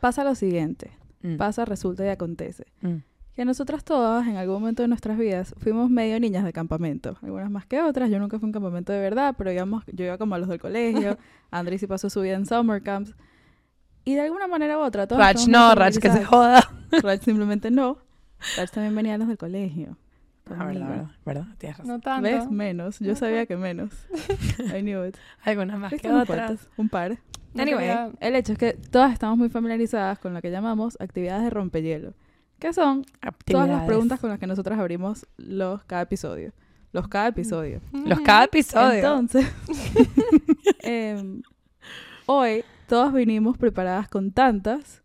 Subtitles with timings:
[0.00, 0.90] Pasa lo siguiente.
[1.22, 2.66] Mm, Pasa, resulta y acontece.
[2.82, 2.96] mm.
[3.34, 7.16] Que nosotras todas, en algún momento de nuestras vidas, fuimos medio niñas de campamento.
[7.22, 8.10] Algunas más que otras.
[8.10, 10.48] Yo nunca fui a un campamento de verdad, pero íbamos, yo iba como a los
[10.48, 11.18] del colegio.
[11.52, 13.14] Andrés sí pasó su vida en summer camps.
[14.04, 16.68] Y de alguna manera u otra, todas Rach no, Rach que se joda.
[16.90, 17.98] Rach simplemente no.
[18.56, 19.96] Rach también venía a los del colegio.
[20.56, 21.94] Ah, verdad, verdad, verdad, tienes razón.
[21.94, 22.22] No tanto.
[22.22, 22.50] ¿Ves?
[22.50, 22.98] Menos.
[22.98, 23.90] Yo No sabía que menos.
[24.74, 25.16] I knew it.
[25.42, 26.68] Algunas más que otras.
[26.76, 27.18] Un par.
[27.56, 27.90] Anyway.
[28.20, 32.14] El hecho es que todas estamos muy familiarizadas con lo que llamamos actividades de rompehielo.
[32.58, 33.04] Que son
[33.44, 36.52] todas las preguntas con las que nosotras abrimos los cada episodio.
[36.92, 37.80] Los cada episodio.
[37.92, 38.98] Los cada episodio.
[38.98, 39.46] Entonces,
[40.82, 41.42] em,
[42.26, 45.02] hoy todas vinimos preparadas con tantas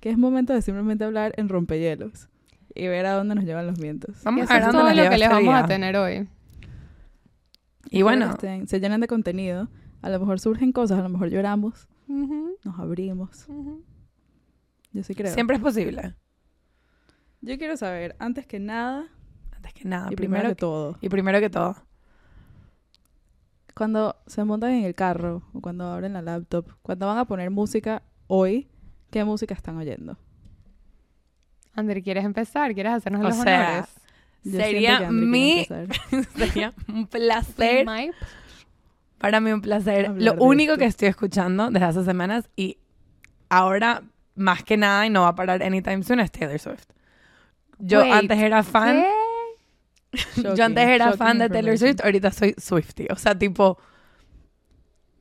[0.00, 2.28] que es momento de simplemente hablar en rompehielos
[2.76, 4.22] y ver a dónde nos llevan los vientos.
[4.24, 6.28] Vamos a ver dónde todo nos lo que les vamos a tener hoy.
[7.90, 9.68] Y bueno, estén- se llenan de contenido.
[10.02, 13.46] A lo mejor surgen cosas, a lo mejor lloramos, nos abrimos.
[14.92, 15.32] Yo sí creo.
[15.34, 16.14] siempre es posible.
[17.40, 19.06] Yo quiero saber, antes que nada,
[19.54, 21.76] Antes que nada, y primero, primero que que, todo, y primero que todo.
[23.74, 27.50] cuando se montan en el carro o cuando abren la laptop, cuando van a poner
[27.50, 28.68] música hoy,
[29.10, 30.16] ¿qué música están oyendo?
[31.76, 32.74] Ander, ¿quieres empezar?
[32.74, 33.90] ¿Quieres hacernos O los sea, honores?
[34.42, 35.66] Yo Sería Andri mi-.
[36.36, 37.86] Sería un placer,
[39.18, 40.06] para mí un placer.
[40.06, 40.80] Hablar Lo único esto.
[40.80, 42.78] que estoy escuchando desde hace semanas y
[43.48, 44.02] ahora
[44.34, 46.84] más que nada y no va a parar anytime soon es Taylor Swift.
[47.78, 49.04] Yo Wait, antes era fan,
[50.12, 50.18] ¿Qué?
[50.36, 51.78] yo Shocking, antes era shocking fan de Taylor.
[51.78, 53.08] Swift, ahorita soy Swiftie.
[53.10, 53.78] O sea, tipo,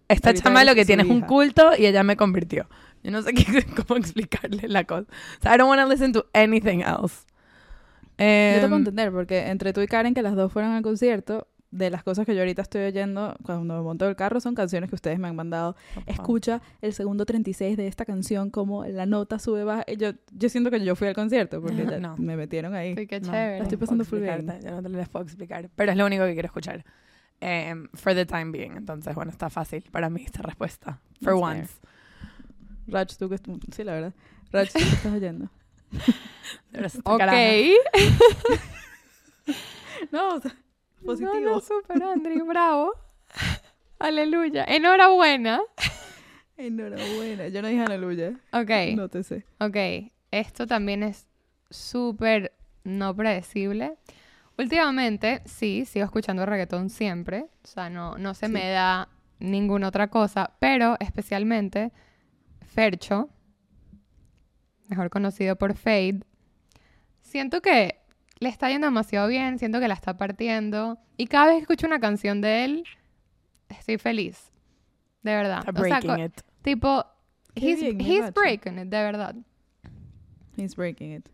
[0.08, 2.68] esta Ahorita chama lo que tiene es un culto y ella me convirtió.
[3.06, 3.46] Yo no sé qué,
[3.88, 5.04] cómo explicarle la cosa.
[5.40, 7.26] O sea, I don't want to listen to anything else.
[8.18, 10.82] Yo te puedo Em, entender, porque entre tú y Karen, que las dos fueron al
[10.82, 14.56] concierto, de las cosas que yo ahorita estoy oyendo cuando me monto el carro son
[14.56, 15.76] canciones que ustedes me han mandado.
[16.06, 19.84] Escucha el segundo 36 de esta canción, como la nota sube, baja.
[19.88, 22.16] Y Yo, yo siento que yo fui al concierto, porque No, ya no.
[22.18, 22.96] me metieron ahí.
[22.96, 23.58] Sí, qué No, chévere.
[23.58, 24.62] no estoy pasando full explicarte, bien.
[24.64, 25.70] Yo no te lo les puedo explicar.
[25.76, 26.86] Pero es lo único que quiero escuchar.
[27.42, 28.78] Em, for the time being.
[28.78, 31.02] Entonces, bueno, está fácil para mí esta respuesta.
[31.22, 31.74] For That's once.
[32.88, 33.38] Rach, tú que...
[33.72, 34.14] Sí, la verdad.
[34.52, 35.50] Rach, tú que estás oyendo.
[37.06, 37.22] Ok.
[40.12, 40.56] No, o sea,
[41.06, 41.34] positivo.
[41.36, 42.94] No, no, súper, Andri, bravo.
[44.00, 44.66] Aleluya.
[44.68, 45.62] Enhorabuena.
[46.58, 47.48] Enhorabuena.
[47.48, 48.34] Yo no dije aleluya.
[48.52, 49.46] Ok, No te sé.
[49.60, 50.12] ok.
[50.32, 51.28] Esto también es
[51.70, 52.54] súper
[52.84, 53.96] no predecible.
[54.58, 57.46] Últimamente, sí, sigo escuchando reggaetón siempre.
[57.64, 58.52] O sea, no, no se Sí.
[58.52, 59.08] me da
[59.40, 60.52] ninguna otra cosa.
[60.60, 61.92] Pero especialmente
[62.76, 63.30] Fercho,
[64.90, 66.20] mejor conocido por Fade.
[67.22, 68.02] Siento que
[68.40, 70.98] le está yendo demasiado bien, siento que la está partiendo.
[71.16, 72.84] Y cada vez que escucho una canción de él,
[73.70, 74.52] estoy feliz.
[75.24, 75.60] De verdad.
[75.60, 76.42] Está O sea, breaking it.
[76.62, 77.06] tipo,
[77.56, 78.34] Qué he's, bien, he's Nacho.
[78.42, 79.36] breaking it, de verdad.
[80.58, 81.30] He's breaking it.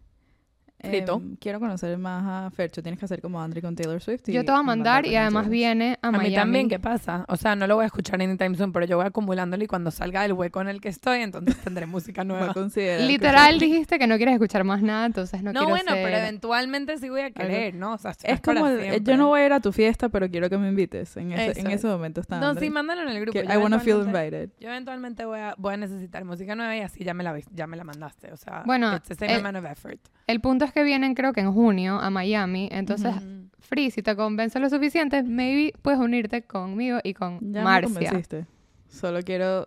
[0.83, 1.15] Frito.
[1.15, 2.81] Em, quiero conocer más a Fercho.
[2.81, 4.27] Tienes que hacer como Andri con Taylor Swift.
[4.29, 6.29] y Yo te voy a mandar y además viene a, A Miami.
[6.29, 7.25] mí también, ¿qué pasa?
[7.27, 9.91] O sea, no lo voy a escuchar anytime soon, pero yo voy acumulándolo y cuando
[9.91, 12.51] salga del hueco en el que estoy, entonces tendré música Va nueva.
[12.51, 15.91] a que Literal dijiste que no quieres escuchar más nada, entonces no, No, quiero bueno,
[15.91, 17.93] ser- pero eventualmente sí voy a querer, ¿no?
[17.93, 19.11] O sea, Es como, el- eh, siempre.
[19.13, 21.15] yo no voy a ir a tu fiesta, pero quiero que me invites.
[21.17, 21.75] En ese, en es.
[21.75, 23.39] ese momento está No, sí, mándalo en el grupo.
[23.39, 24.49] I wanna feel invited.
[24.59, 27.67] Yo eventualmente voy a, voy a necesitar música nueva y así ya me la, ya
[27.67, 28.31] me la mandaste.
[28.31, 29.99] O sea, Bueno, it's the same eh, amount of effort.
[30.27, 33.13] El punto es que vienen creo que en junio a Miami, entonces.
[33.59, 37.93] Free, si te convence lo suficiente, maybe puedes unirte conmigo y con Ya me Marcia.
[37.93, 38.45] convenciste.
[38.89, 39.65] Solo quiero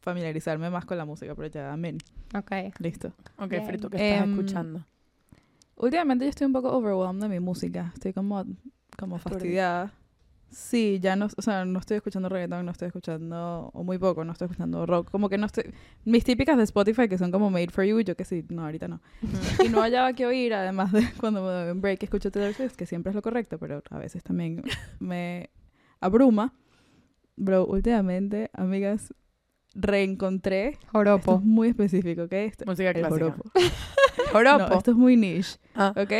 [0.00, 1.98] familiarizarme más con la música, pero ya, amén.
[2.34, 2.50] Ok.
[2.80, 3.12] Listo.
[3.38, 3.64] Ok, Bien.
[3.66, 4.84] Frito, ¿qué estás Em, escuchando?
[5.76, 7.92] Últimamente yo estoy un poco overwhelmed de mi música.
[7.94, 8.44] Estoy como,
[8.98, 9.18] como Aturdida.
[9.36, 9.92] fastidiada.
[10.54, 14.24] Sí, ya no, o sea, no estoy escuchando reggaetón, no estoy escuchando, o muy poco,
[14.24, 15.10] no estoy escuchando rock.
[15.10, 18.16] Como que no estoy, mis típicas de Spotify que son como Made for You, yo
[18.16, 19.00] que sí, no, ahorita no.
[19.64, 22.76] Y no hallaba que oír, además de cuando me doy un break escucho Taylor Swift,
[22.76, 24.62] que siempre es lo correcto, pero a veces también
[25.00, 25.50] me
[26.00, 26.54] abruma.
[27.36, 29.12] Bro, últimamente, amigas,
[29.74, 31.34] reencontré, esto Joropo.
[31.36, 32.32] es muy específico, ¿ok?
[32.32, 33.24] Esto- Música el clásica.
[33.32, 33.50] joropo.
[34.32, 34.68] Joropo.
[34.68, 35.58] No, esto es muy niche.
[35.74, 35.92] Ah.
[35.96, 36.12] ¿ok?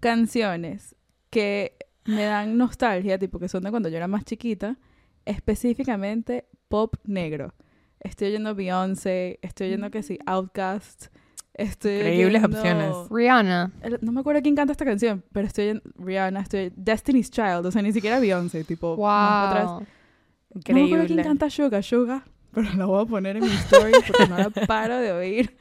[0.00, 0.94] Canciones
[1.30, 1.76] que
[2.08, 4.76] me dan nostalgia, tipo que son de cuando yo era más chiquita,
[5.24, 7.54] específicamente pop negro.
[8.00, 11.06] Estoy oyendo Beyoncé, estoy oyendo que sí, Outkast,
[11.54, 12.94] estoy Increíbles oyendo- opciones.
[13.10, 13.72] Rihanna.
[13.82, 17.66] El- No me acuerdo quién canta esta canción, pero estoy oyendo Rihanna, estoy Destiny's Child,
[17.66, 19.66] o sea, ni siquiera Beyoncé, tipo más atrás.
[19.66, 19.80] Wow.
[19.80, 20.70] No me acuerdo
[21.04, 21.06] Increíble.
[21.06, 24.50] quién canta Suga, Suga, pero la voy a poner en mi story porque no la
[24.66, 25.56] paro de oír.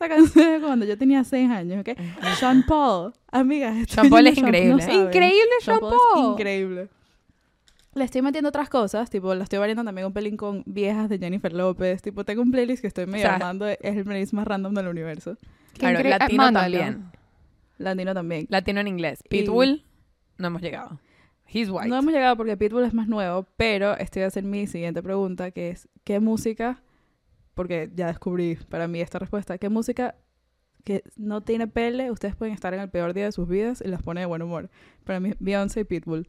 [0.00, 1.90] Esa canción de cuando yo tenía seis años, ¿ok?
[2.38, 3.68] Sean Paul, amiga.
[3.80, 4.86] estoy Sean Paul es increíble.
[4.86, 5.04] no.
[5.06, 6.88] Increíble Sean Sean Paul es increíble.
[7.94, 11.18] le estoy metiendo otras cosas, tipo, la estoy variando también un pelín con viejas de
[11.18, 14.46] Jennifer López, tipo, tengo un playlist que estoy medio sea, armando, es el playlist más
[14.46, 15.36] random del universo.
[15.74, 16.78] Claro, latino Mándalo.
[16.78, 17.10] también.
[17.78, 18.46] Latino también.
[18.48, 19.20] Latino en inglés.
[19.24, 19.84] Y- Pitbull,
[20.38, 20.98] no hemos llegado.
[21.52, 21.88] He's white.
[21.88, 25.50] No hemos llegado porque Pitbull es más nuevo, pero estoy a hacer mi siguiente pregunta,
[25.50, 26.80] que es, ¿qué música,
[27.60, 30.14] porque ya descubrí para mí esta respuesta, qué música
[30.82, 33.88] que no tiene pele, ustedes pueden estar en el peor día de sus vidas y
[33.88, 34.70] las pone de buen humor?
[35.04, 36.26] Para mí, Beyoncé y Pitbull.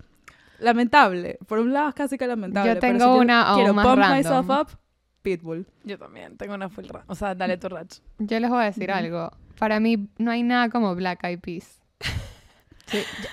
[0.60, 1.40] Lamentable.
[1.48, 2.74] Por un lado es casi que lamentable.
[2.74, 4.18] Yo pero tengo si yo una aún quiero más pump random.
[4.18, 4.78] myself up,
[5.22, 5.66] Pitbull.
[5.86, 8.00] Yo también tengo una full O sea, dale tu rach.
[8.20, 8.98] Yo les voy a decir Ujú.
[9.00, 9.32] algo.
[9.58, 11.80] Para mí no hay nada como Black Eyed Peas.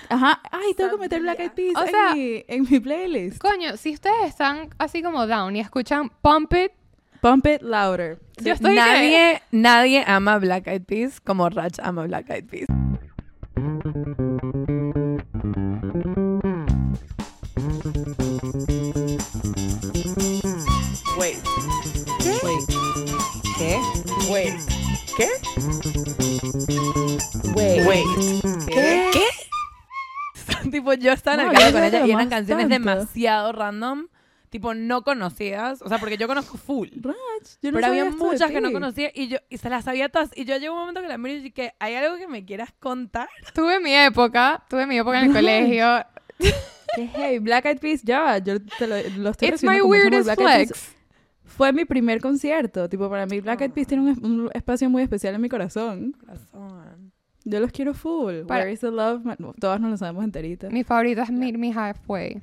[0.07, 0.41] Ajá.
[0.51, 3.39] Ay, tengo que meter Black Eyed Peas O en, sea- mi, en mi playlist.
[3.41, 6.71] Coño, si ustedes están así como down y escuchan Pump It,
[7.21, 8.17] Pump it louder.
[8.41, 12.67] yo estoy que- nadie, nadie ama Black Eyed Peas como Rach ama Black Eyed Peas.
[21.17, 21.37] Wait.
[22.43, 22.65] Wait.
[23.57, 23.79] ¿Qué?
[24.31, 24.53] Wait.
[25.17, 25.27] ¿Qué?
[27.55, 27.85] Wait.
[27.85, 28.05] Wait.
[28.67, 29.09] ¿Qué?
[29.13, 30.69] ¿Qué?
[30.71, 32.89] tipo, yo estaba en No, con ella y eran canciones tanto.
[32.89, 34.07] demasiado random,
[34.49, 36.89] tipo no conocidas, o sea, porque yo conozco full.
[37.01, 37.15] Rach,
[37.61, 40.31] yo no pero había muchas que no conocía y yo y se las sabía todas
[40.35, 42.73] y yo llegó un momento que la miro y dije, ¿hay algo que me quieras
[42.79, 43.29] contar?
[43.53, 45.87] tuve mi época, tuve mi época en el colegio.
[46.95, 50.39] Que hey, Black Eyed Peas, ya, yo te lo, lo estoy It's my weirdest Black
[50.39, 50.67] Eyed Peas.
[50.69, 50.95] flex.
[51.43, 55.03] Fue mi primer concierto, tipo para mí Black Eyed Peas tiene un, un espacio muy
[55.03, 56.13] especial en mi corazón.
[56.19, 57.11] Corazón.
[57.45, 58.41] Yo los quiero full.
[58.47, 59.21] Para- Where is the love?
[59.59, 60.69] Todas nos lo sabemos enterita.
[60.71, 62.41] Mi favorito es Meet Me Halfway.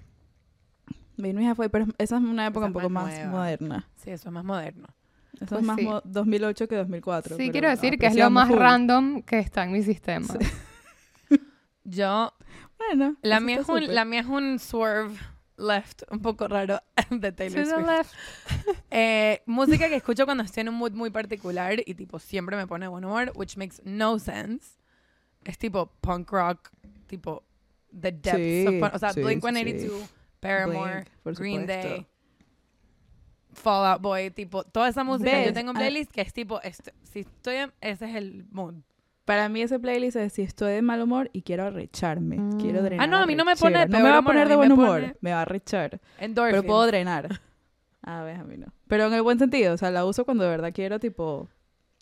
[1.17, 3.89] Mi hija fue, pero esa es una época Esa un poco más más moderna.
[3.97, 4.87] Sí, eso es más moderno.
[5.35, 5.85] Eso Pues es más sí.
[5.85, 7.37] mo- 2008 que 2004.
[7.37, 8.59] Sí, pero quiero decir que es lo más full.
[8.59, 10.27] random que está en mi sistema.
[11.85, 12.33] Yo,
[12.79, 15.15] Bueno, la mía, es un, la mía es un swerve
[15.57, 16.81] left, un poco raro
[17.11, 17.87] de To Taylor the Swift.
[17.87, 18.77] left.
[18.91, 22.67] Eh, música que escucho cuando estoy en un mood muy particular y tipo siempre me
[22.67, 24.79] pone buen humor, which makes no sense.
[25.45, 26.71] Es tipo punk rock,
[27.07, 27.45] tipo
[27.93, 30.11] the depths Sí, of punk- o sea, sí, Blink sí, 182,
[30.41, 31.89] Paramore, Blink, por Green supuesto.
[31.89, 32.07] Day,
[33.53, 35.45] Fall Out Boy, tipo toda esa música.
[35.45, 35.81] Yo tengo un Ah.
[35.81, 38.75] playlist que es tipo, est- si estoy en, ese es el mood.
[39.25, 42.37] Para mí ese playlist es si estoy de mal humor y quiero arrecharme.
[42.39, 42.61] Mm.
[42.61, 43.09] Quiero Ah, drenar.
[43.09, 43.87] no, a mí no me pone de.
[43.89, 45.01] No me va a poner de buen humor.
[45.01, 46.01] pone- Me va a arrechar.
[46.19, 46.61] Endorphins.
[46.61, 47.41] Pero puedo drenar.
[48.03, 48.67] A ver, a mí no.
[48.87, 49.75] Pero en el buen sentido.
[49.75, 51.49] O sea, la uso cuando de verdad quiero, tipo,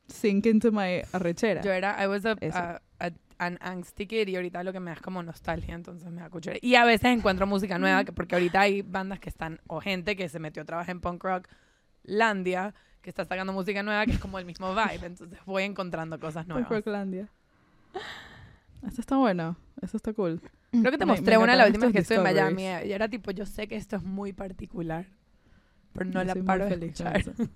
[0.08, 1.62] sink into my arrechera.
[1.62, 2.82] Yo era, I was a-
[3.38, 6.30] an angsty kid y ahorita lo que me da es como nostalgia, entonces me da
[6.30, 6.58] cuchara.
[6.62, 10.16] Y a veces encuentro música nueva, que- porque ahorita hay bandas que están, o gente
[10.16, 11.48] que se metió a trabajar en punk rock,
[12.04, 16.18] Landia, que está sacando música nueva que es como el mismo vibe, entonces voy encontrando
[16.20, 16.68] cosas nuevas.
[16.68, 17.28] Rocklandia.
[18.86, 19.56] Esto está bueno.
[19.82, 20.40] Eso está cool.
[20.70, 22.92] Creo que te mostré me una la encantaron última vez que estuve en Miami y
[22.92, 25.06] era tipo, yo sé que esto es muy particular,
[25.92, 27.16] pero no Yo la paro de escuchar.
[27.20, 27.32] eso.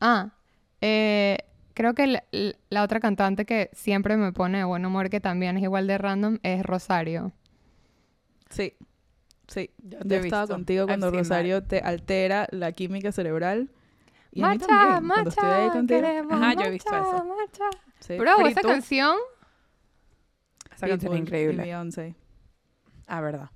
[0.00, 0.30] Ah,
[0.80, 1.36] eh,
[1.74, 2.24] creo que la,
[2.70, 5.98] la otra cantante que siempre me pone de buen humor, que también es igual de
[5.98, 7.32] random, es Rosario.
[8.50, 8.74] Sí.
[9.48, 9.70] Sí.
[9.78, 10.54] Yo he estaba visto.
[10.54, 13.70] contigo cuando Rosario te altera la química cerebral.
[14.32, 16.00] Y Marcha, también, cuando estoy ahí marcha, contigo.
[16.00, 17.24] queremos Ajá, yo he visto marcha, eso.
[17.24, 17.64] marcha.
[17.98, 18.16] Sí.
[18.16, 18.68] Bro, Free esa tú.
[18.68, 19.16] canción,
[20.74, 21.62] Esa canción es increíble.
[21.64, 22.14] Beyoncé.
[23.08, 23.50] Ah, verdad.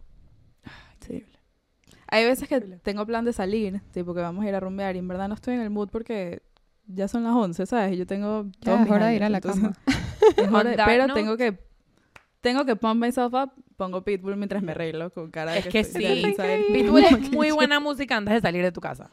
[1.00, 1.24] Sí.
[2.08, 2.80] Hay veces que Increíble.
[2.82, 5.34] tengo plan de salir, tipo que vamos a ir a rumbear y en verdad no
[5.34, 6.42] estoy en el mood porque
[6.86, 7.92] ya son las 11, ¿sabes?
[7.94, 9.76] Y yo tengo ya es hora de ir a la entonces, cama.
[10.36, 11.58] es hora de- pero note- tengo que
[12.40, 15.80] tengo que pump myself up, pongo Pitbull mientras me arreglo con cara de Es que
[15.80, 16.72] estoy sí.
[16.72, 19.10] Pitbull es muy buena música antes de salir de tu casa.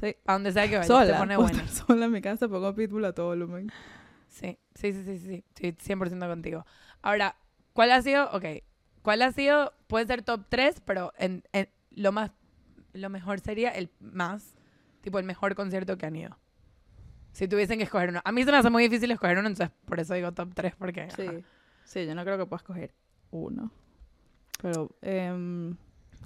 [0.00, 0.16] Sí.
[0.26, 1.64] A donde sea que vayas, te Sola, pone puedo buena.
[1.64, 3.70] estar sola en mi casa, pongo Pitbull a todo volumen.
[4.28, 6.64] Sí, sí, sí, sí, sí, sí, estoy 100% contigo.
[7.02, 7.36] Ahora,
[7.74, 8.44] ¿cuál ha sido, ok,
[9.02, 12.30] cuál ha sido, puede ser top 3, pero en, en lo más,
[12.92, 14.54] lo mejor sería el más,
[15.02, 16.38] tipo el mejor concierto que han ido?
[17.32, 18.20] Si tuviesen que escoger uno.
[18.24, 20.74] A mí se me hace muy difícil escoger uno, entonces por eso digo top 3,
[20.76, 21.08] porque...
[21.14, 21.22] Sí.
[21.26, 21.38] ajá.
[21.84, 22.92] Sí, yo no creo que pueda escoger
[23.30, 23.70] uno.
[24.60, 25.76] Pero em,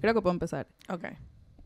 [0.01, 0.67] creo que puedo empezar.
[0.89, 1.05] Ok.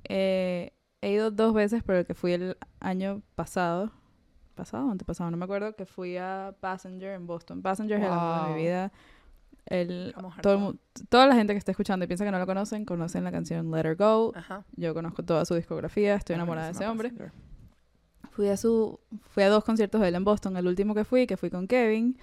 [0.05, 3.93] Eh, he ido dos veces, pero el que fui el año pasado,
[4.55, 7.62] pasado o antepasado, no me acuerdo, que fui a Passenger en Boston.
[7.62, 8.57] Passenger es el amor de Wow.
[8.57, 8.93] mi vida.
[9.66, 12.85] El, todo el toda la gente que está escuchando y piensa que no lo conocen,
[12.85, 14.33] conocen la canción Let Her Go.
[14.37, 14.64] Ajá.
[14.76, 17.11] Yo conozco toda su discografía, estoy enamorada de ese hombre.
[17.11, 17.33] Passenger.
[18.37, 19.00] Fui a su
[19.31, 21.66] fui a dos conciertos de él en Boston, el último que fui, que fui con
[21.66, 22.19] Kevin.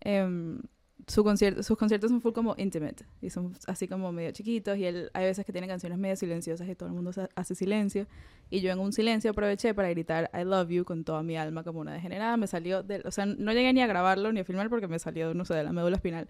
[0.00, 0.60] em,
[1.06, 4.84] su concierto, sus conciertos son full como intimate y son así como medio chiquitos y
[4.86, 8.06] él hay veces que tiene canciones medio silenciosas y todo el mundo hace silencio
[8.50, 11.62] y yo en un silencio aproveché para gritar I love you con toda mi alma
[11.62, 14.44] como una degenerada, me salió del, o sea, no llegué ni a grabarlo ni a
[14.44, 16.28] filmar porque me salió no sé, de la médula espinal.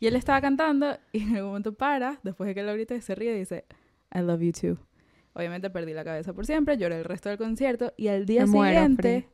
[0.00, 3.14] Y él estaba cantando y en algún momento para, después de que lo grité, se
[3.14, 3.66] ríe y dice
[4.12, 4.93] I love you too.
[5.34, 8.52] Obviamente perdí la cabeza por siempre, lloré el resto del concierto y al día Me
[8.52, 9.28] siguiente,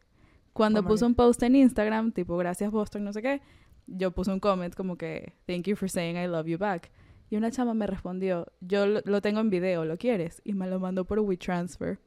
[0.52, 1.06] cuando Oh, puse María.
[1.08, 3.40] un post en Instagram, tipo gracias Boston, no sé qué,
[3.86, 6.90] yo puse un comment como que thank you for saying I love you back.
[7.28, 10.40] Y una chama me respondió, yo lo, lo tengo en video, ¿lo quieres?
[10.44, 11.98] Y me lo mandó por WeTransfer.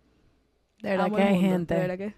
[0.81, 1.73] De verdad Amo que el hay mundo, gente.
[1.75, 2.13] De verdad que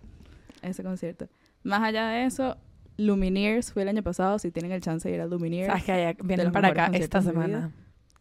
[0.67, 1.27] ese concierto.
[1.61, 2.57] Más allá de eso,
[2.97, 4.39] Lumineers fue el año pasado.
[4.39, 5.67] Si tienen el chance de ir a Lumineers.
[5.67, 7.71] Sabes que hay- vienen para acá esta semana.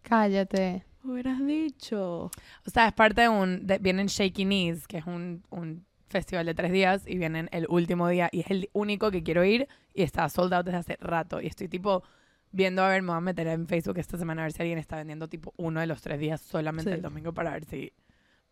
[0.02, 0.84] Cállate.
[1.04, 2.24] Hubieras dicho.
[2.66, 3.66] O sea, es parte de un...
[3.66, 7.66] de- vienen Shaky Knees, que es un, un festival de tres días, y vienen el
[7.68, 10.96] último día, y es el único que quiero ir, y está sold out desde hace
[11.00, 11.40] rato.
[11.40, 12.02] Y estoy tipo
[12.52, 14.78] viendo, a ver, me voy a meter en Facebook esta semana a ver si alguien
[14.78, 16.94] está vendiendo tipo uno de los tres días solamente Sí.
[16.96, 17.92] el domingo para ver si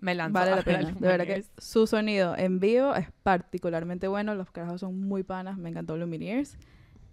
[0.01, 0.91] me lanzo Vale a la pena.
[0.91, 4.35] De verdad que su sonido en vivo es particularmente bueno.
[4.35, 5.57] Los carajos son muy panas.
[5.57, 6.59] Me encantó Lumineers.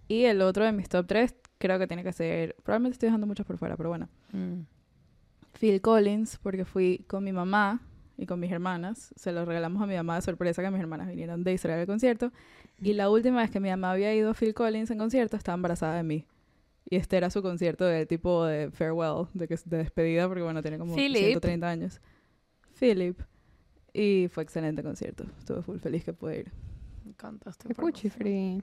[0.08, 2.56] Y el otro de mis top 3 creo que tiene que ser.
[2.64, 4.08] Probablemente estoy dejando muchos por fuera, pero bueno.
[4.32, 4.62] Mm.
[5.58, 7.80] Phil Collins, porque fui con mi mamá
[8.16, 9.12] y con mis hermanas.
[9.16, 11.86] Se lo regalamos a mi mamá de sorpresa que mis hermanas vinieron de Israel al
[11.86, 12.32] concierto.
[12.80, 15.54] Y la última vez que mi mamá había ido a Phil Collins en concierto, estaba
[15.56, 16.26] embarazada de mí.
[16.88, 20.62] Y este era su concierto de tipo de farewell, de, que, de despedida, porque bueno,
[20.62, 21.16] tiene como Philip.
[21.22, 22.00] 130 años.
[22.78, 23.18] Philip.
[23.92, 25.24] Y fue excelente concierto.
[25.38, 26.52] Estuve full feliz que pude ir.
[27.04, 28.12] Me encanta información.
[28.12, 28.62] Free.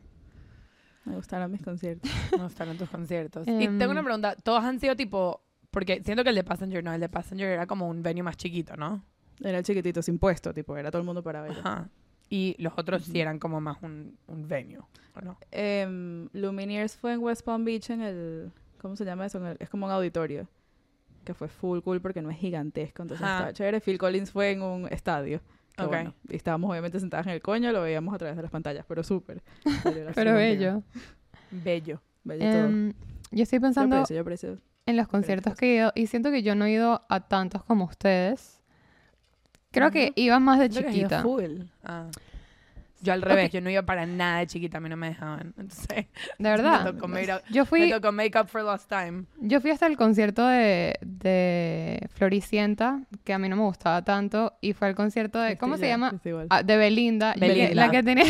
[1.06, 2.10] Me gustaron mis conciertos.
[2.38, 3.48] Me gustaron tus conciertos.
[3.48, 3.78] y Em.
[3.78, 4.36] tengo una pregunta.
[4.36, 5.42] ¿Todos han sido tipo...?
[5.78, 6.92] Porque siento que el de Passenger no.
[6.92, 9.04] El de Passenger era como un venue más chiquito, ¿no?
[9.44, 11.60] Era chiquitito, sin puesto, tipo, era todo el mundo para verlo.
[11.60, 11.88] Ajá.
[12.30, 14.80] Y los otros sí eran como más un, un venue,
[15.14, 15.38] ¿o no?
[15.52, 18.52] Em, Lumineers fue en West Palm Beach en el...
[18.82, 19.38] ¿Cómo se llama eso?
[19.38, 20.48] En el- es como un auditorio.
[21.24, 23.04] Que fue full cool porque no es gigantesco.
[23.04, 23.36] Entonces Ajá.
[23.38, 23.80] estaba chévere.
[23.82, 25.42] Phil Collins fue en un estadio.
[25.76, 25.90] que Ok.
[25.90, 27.72] bueno, y estábamos obviamente sentadas en el coño.
[27.72, 28.84] Lo veíamos a través de las pantallas.
[28.88, 29.44] Pero súper.
[30.16, 30.82] Pero bello.
[31.52, 32.02] Bello.
[32.24, 32.66] Bello todo.
[32.66, 32.94] Em,
[33.32, 34.58] yo estoy Yo pensando aprecio, yo aprecio.
[34.88, 37.64] En los conciertos que he ido y siento que yo no he ido a tantos
[37.64, 38.62] como ustedes.
[39.72, 41.22] Creo que iba más de chiquita.
[41.22, 41.62] full.
[41.84, 42.08] Ah.
[43.00, 45.54] Yo al revés, yo no iba para nada de chiquita, a mí no me dejaban.
[45.58, 46.06] Entonces, De
[46.40, 46.94] me verdad.
[46.94, 49.26] tocó, make up, Yo me fui, tocó make up for lost time.
[49.40, 54.58] yo fui hasta el concierto de, de Floricienta, que a mí no me gustaba tanto,
[54.62, 56.20] y fue el concierto de, ¿cómo se llama?
[56.50, 57.36] Ah, de Belinda.
[57.36, 58.26] la que tenía...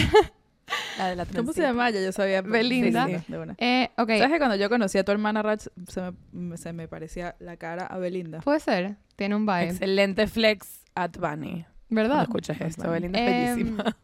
[0.97, 1.89] La de la ¿Cómo se llama?
[1.91, 2.41] Ya yo sabía.
[2.41, 3.05] Belinda.
[3.07, 3.55] Sí, sí, de una.
[3.57, 6.87] Eh, ok, ¿Sabes que cuando yo conocí a tu hermana Rach, se me, se me
[6.87, 8.39] parecía la cara a Belinda?
[8.41, 11.65] puede ser, tiene un vibe, Excelente flex at Bunny.
[11.89, 12.21] Cuando ¿verdad?
[12.23, 12.93] escuchas esto, Bunny.
[12.93, 13.95] Belinda es Em, bellísima.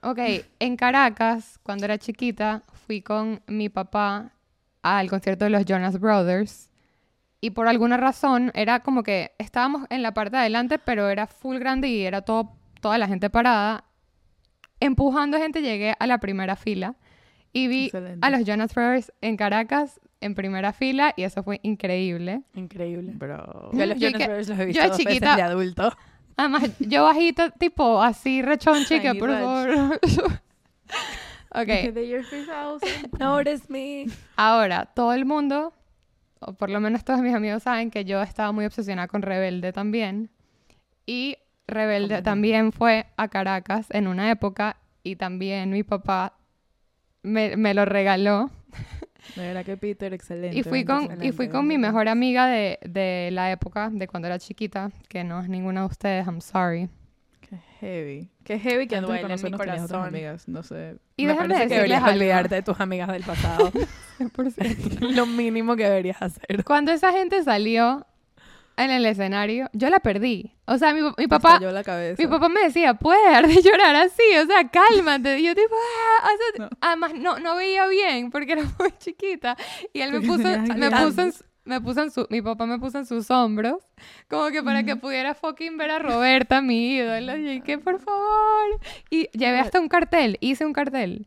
[0.00, 0.18] Ok,
[0.60, 4.30] en Caracas, cuando era chiquita, fui con mi papá
[4.82, 6.70] al concierto de los Jonas Brothers.
[7.40, 11.26] Y por alguna razón era como que estábamos en la parte de adelante, pero era
[11.26, 13.84] full grande y era todo, toda la gente parada.
[14.80, 16.94] Empujando gente llegué a la primera fila
[17.52, 18.26] y vi Excelente.
[18.26, 22.42] a los Jonas Brothers en Caracas en primera fila y eso fue increíble.
[22.54, 23.12] Increíble.
[23.14, 23.70] Bro.
[23.72, 25.36] Yo a los Yo Jonas que- Brothers los he yo visto de dos veces chiquita-
[25.36, 25.92] de adulto.
[26.36, 29.98] Además, yo bajita, tipo así rechonchi, que por favor.
[31.50, 31.66] ok.
[31.94, 33.10] The year 3000.
[33.18, 34.06] Notice me.
[34.36, 35.72] Ahora, todo el mundo,
[36.40, 39.72] o por lo menos todos mis amigos saben que yo estaba muy obsesionada con Rebelde
[39.72, 40.30] también.
[41.06, 46.34] Y Rebelde ¿Cómo también fue a Caracas en una época y también mi papá
[47.22, 48.50] me, me lo regaló.
[49.36, 50.58] De verdad que Peter, excelente.
[50.58, 54.26] Y fui con, y fui con mi mejor amiga de, de la época, de cuando
[54.26, 56.88] era chiquita, que no es ninguna de ustedes, I'm sorry.
[57.42, 58.30] Qué heavy.
[58.44, 60.06] Qué heavy que antes de duele en mi conocernos tenías otras corazón.
[60.08, 60.48] amigas.
[60.48, 60.96] No sé.
[61.16, 62.14] Y Me déjame parece que decirles deberías algo.
[62.16, 63.70] olvidarte de tus amigas del pasado.
[64.18, 65.00] 100%.
[65.14, 66.64] Lo mínimo que deberías hacer.
[66.64, 68.06] Cuando esa gente salió
[68.84, 70.52] en el escenario, yo la perdí.
[70.66, 72.22] O sea, mi, mi Me papá, la cabeza.
[72.22, 75.38] Mi papá me decía, puedes dejar de llorar así, o sea, cálmate.
[75.40, 75.74] Y yo tipo,
[76.22, 76.70] "Ah", o sea, No.
[76.80, 79.56] además no, no veía bien porque era muy chiquita.
[79.92, 81.32] Y él me puso, me puso, en,
[81.64, 83.82] me puso en su, mi papá me puso en sus hombros,
[84.28, 87.36] como que para que pudiera fucking ver a Roberta, mi ídolo.
[87.36, 88.80] Y que por favor.
[89.10, 91.26] Y llevé hasta un cartel, hice un cartel.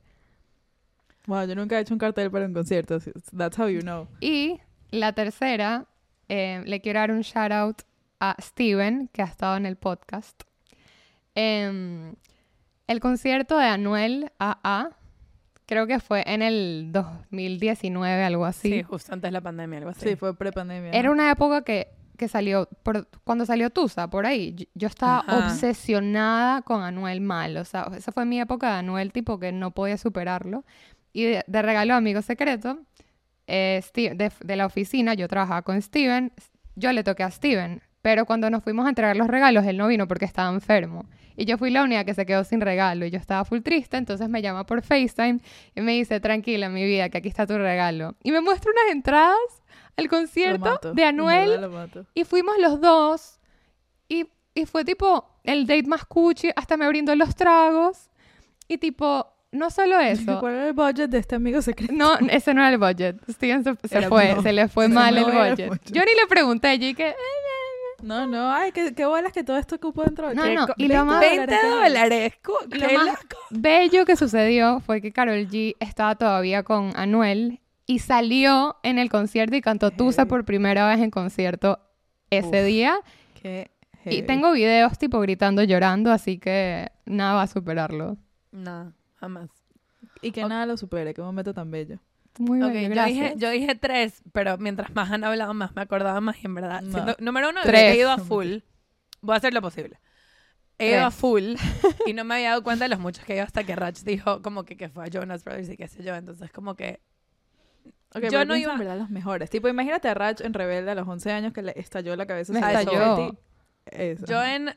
[1.27, 2.97] Wow, yo nunca he hecho un cartel para un concierto.
[3.37, 4.07] That's how you know.
[4.19, 5.85] Y la tercera,
[6.33, 7.81] eh, le quiero dar un shout out
[8.21, 10.43] a Steven, que ha estado en el podcast.
[11.35, 12.13] Em,
[12.87, 14.89] el concierto de Anuel AA,
[15.65, 18.83] creo que fue en el 2019, algo Sí, así.
[18.83, 20.09] justo antes de la pandemia, algo así.
[20.09, 20.91] Sí, fue pre-pandemia.
[20.91, 25.19] Era una época que, que salió, por- cuando salió Tusa, por ahí, yo, yo estaba
[25.19, 25.37] Ajá.
[25.47, 27.57] obsesionada con Anuel mal.
[27.57, 30.65] O sea, esa fue mi época de Anuel, tipo que no podía superarlo.
[31.13, 32.79] Y de, de regalo a amigo secreto,
[33.51, 36.31] eh, Steve- de, de la oficina, yo trabajaba con Steven,
[36.75, 39.87] yo le toqué a Steven, pero cuando nos fuimos a entregar los regalos, él no
[39.87, 41.05] vino porque estaba enfermo.
[41.37, 43.97] Y yo fui la única que se quedó sin regalo y yo estaba full triste,
[43.97, 45.39] entonces me llama por FaceTime
[45.75, 48.15] y me dice, tranquila, mi vida, que aquí está tu regalo.
[48.23, 49.37] Y me muestra unas entradas
[49.97, 51.49] al concierto mato, de Anuel
[52.13, 53.39] y fuimos los dos
[54.07, 58.09] Y, y fue tipo el date más cuchi, hasta me brindó los tragos.
[58.67, 60.39] Y tipo, no solo eso.
[60.39, 61.93] ¿Cuál era el budget de este amigo secreto?
[61.93, 63.17] No, ese no era el budget.
[63.29, 65.69] Steven se, se Era- fue, no, se le fue mal no el el budget.
[65.69, 65.91] budget.
[65.93, 67.15] Yo ni le pregunté, yo dije,
[68.03, 70.67] No, no, ay, qué, qué bolas que todo esto cupo dentro de No, ¿Qué no,
[70.77, 72.33] y lo más- 20 dólares.
[72.43, 73.37] lo qué más loco.
[73.51, 79.09] bello que sucedió fue que Carol G estaba todavía con Anuel y salió en el
[79.09, 81.77] concierto y cantó Tusa por primera vez en concierto
[82.31, 82.65] ese Uf.
[82.65, 82.95] día.
[83.41, 83.69] Qué
[84.05, 88.17] Y tengo videos tipo gritando, llorando, así que nada va a superarlo.
[88.51, 89.49] No, jamás.
[90.21, 91.99] Y que nada lo supere, qué momento tan bello.
[92.39, 93.15] Muy Ok, bello, yo gracias.
[93.17, 96.55] dije, yo dije tres, pero mientras más han hablado, más me acordaba más y en
[96.55, 96.81] verdad.
[96.81, 97.15] No.
[97.19, 97.93] número uno, Tres.
[97.95, 98.57] he ido a full.
[99.21, 99.99] Voy a hacer lo posible.
[100.79, 101.53] He ido a full
[102.07, 103.99] y no me había dado cuenta de los muchos que he ido hasta que Rach
[103.99, 106.15] dijo como que, que fue a Jonas Brothers y qué sé yo.
[106.15, 106.99] Entonces como que
[108.31, 109.49] Yo no iba- en verdad los mejores.
[109.49, 112.51] Tipo, imagínate a Rach en Rebelde a los 11 años que le estalló la cabeza.
[112.53, 113.37] Me estalló.
[113.85, 114.25] Eso.
[114.25, 114.73] yo en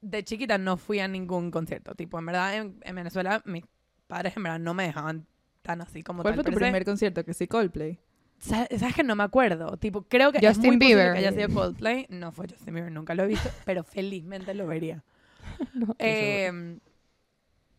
[0.00, 1.94] de chiquita no fui a ningún concierto.
[1.94, 3.64] Tipo, en verdad en, en Venezuela mis
[4.08, 5.26] padres en verdad no me dejaban
[5.62, 6.42] tan así como ¿Cuál tal.
[6.44, 7.24] fue tu primer concierto?
[7.24, 8.00] Que sí, Coldplay.
[8.38, 9.76] Sa- ¿Sabes que no me acuerdo?
[9.76, 11.12] Tipo, creo que es Justin muy posible Bieber.
[11.12, 12.06] que haya sido Coldplay.
[12.08, 15.04] No fue Justin Bieber, nunca lo he visto, pero felizmente lo vería.
[15.74, 15.94] No.
[15.98, 16.78] Eh,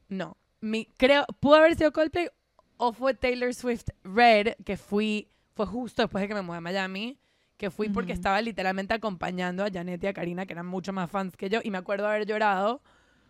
[0.08, 0.38] no.
[0.62, 2.30] Mi, creo, pudo haber sido Coldplay
[2.78, 6.62] o fue Taylor Swift Red, que fui, fue justo después de que me mudé a
[6.62, 7.18] Miami,
[7.58, 11.10] que fui porque estaba literalmente acompañando a Janet y a Karina, que eran mucho más
[11.12, 12.82] fans que yo, y me acuerdo haber llorado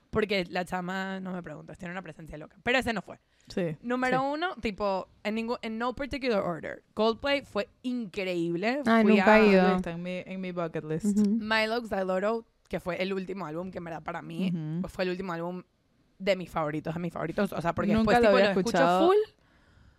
[0.09, 2.57] porque la chama, no me preguntas, tiene una presencia loca.
[2.63, 3.19] Pero ese no fue.
[3.47, 3.77] Sí.
[3.81, 4.25] Número Sí.
[4.33, 6.83] uno, tipo, en, ningún, en no particular order.
[6.93, 8.81] Coldplay fue increíble.
[8.85, 9.75] Ay, Fui nunca a he ido.
[9.75, 11.05] Está en mi, en mi bucket list.
[11.17, 11.29] Ujú.
[11.39, 14.53] Milo Xyloro, que fue el último álbum que en verdad para mí
[14.87, 15.63] fue el último álbum
[16.19, 17.51] de mis favoritos, de mis favoritos.
[17.53, 19.07] O sea, porque Nunca después lo tipo, había lo escucho escuchado.
[19.07, 19.17] full.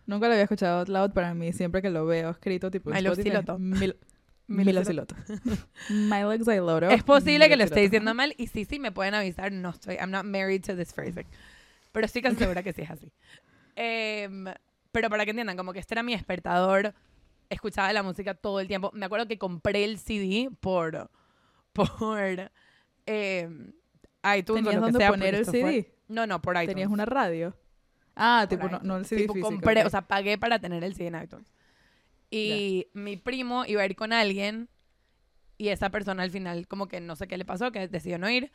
[0.07, 1.53] Nunca lo había escuchado out loud para mí.
[1.53, 3.59] Siempre que lo veo escrito, tipo Milo Spotify, Siloto.
[4.51, 5.15] Mil, Milo Siloto.
[5.89, 6.91] Milo Xyloro.
[6.91, 9.53] Es posible que lo esté diciendo mal y sí, sí, me pueden avisar.
[9.53, 11.27] No estoy, I'm not married to this phrasing.
[11.93, 13.13] Pero estoy casi segura que sí es así.
[13.77, 14.47] Em,
[14.93, 16.95] pero para que entiendan, como que este era mi despertador.
[17.49, 18.91] Escuchaba la música todo el tiempo.
[18.95, 21.11] Me acuerdo que compré el CD por,
[21.73, 22.51] por
[23.07, 23.73] em,
[24.37, 25.09] iTunes o ¿Tenías lo que dónde sea.
[25.11, 25.95] poner el esto fue- CD?
[26.09, 26.69] No, no, por iTunes.
[26.69, 27.57] ¿Tenías una radio?
[28.17, 29.49] Ah, por tipo, no, no el CD Tipo, físico.
[29.49, 29.87] compré, ok.
[29.87, 31.47] o sea, pagué para tener el CD en iTunes.
[32.31, 34.69] Y mi primo iba a ir con alguien
[35.59, 38.31] y esa persona al final como que no sé qué le pasó, que decidió no
[38.31, 38.51] ir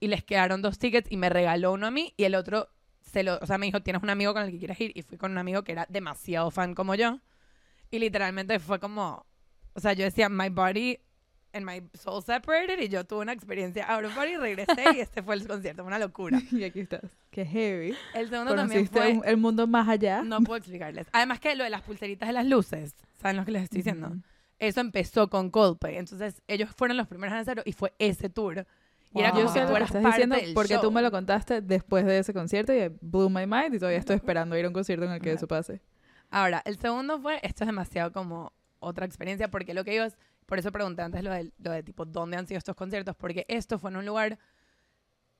[0.00, 2.68] y les quedaron dos tickets y me regaló uno a mí y el otro
[3.00, 5.02] se lo, o sea, me dijo, "¿Tienes un amigo con el que quieres ir?" y
[5.02, 7.20] fui con un amigo que era demasiado fan como yo
[7.90, 9.26] y literalmente fue como,
[9.74, 10.98] o sea, yo decía, "My body
[11.52, 15.22] and my soul separated" y yo tuve una experiencia out of body, regresé y este
[15.22, 16.38] fue el concierto, una locura.
[16.52, 17.02] y aquí estás.
[17.30, 17.94] Qué heavy.
[18.14, 20.22] El segundo también fue un- el mundo más allá.
[20.22, 21.06] no puedo explicarles.
[21.12, 24.12] Además que lo de las pulseritas de las luces, ¿saben lo que les estoy diciendo?
[24.58, 25.96] Eso empezó con Coldplay.
[25.96, 28.66] Entonces, ellos fueron los primeros en hacerlo y fue ese tour.
[29.14, 30.92] Y era Yo como que tú eras estás parte diciendo del porque tú show.
[30.92, 34.56] me lo contaste después de ese concierto y blew my mind y todavía estoy esperando
[34.58, 35.36] ir a un concierto en el que Ajá.
[35.36, 35.80] eso pase.
[36.30, 40.18] Ahora, el segundo fue, esto es demasiado como otra experiencia, porque lo que iba es,
[40.44, 43.14] por eso pregunté antes lo de, lo de tipo, ¿dónde han sido estos conciertos?
[43.16, 44.38] Porque esto fue en un lugar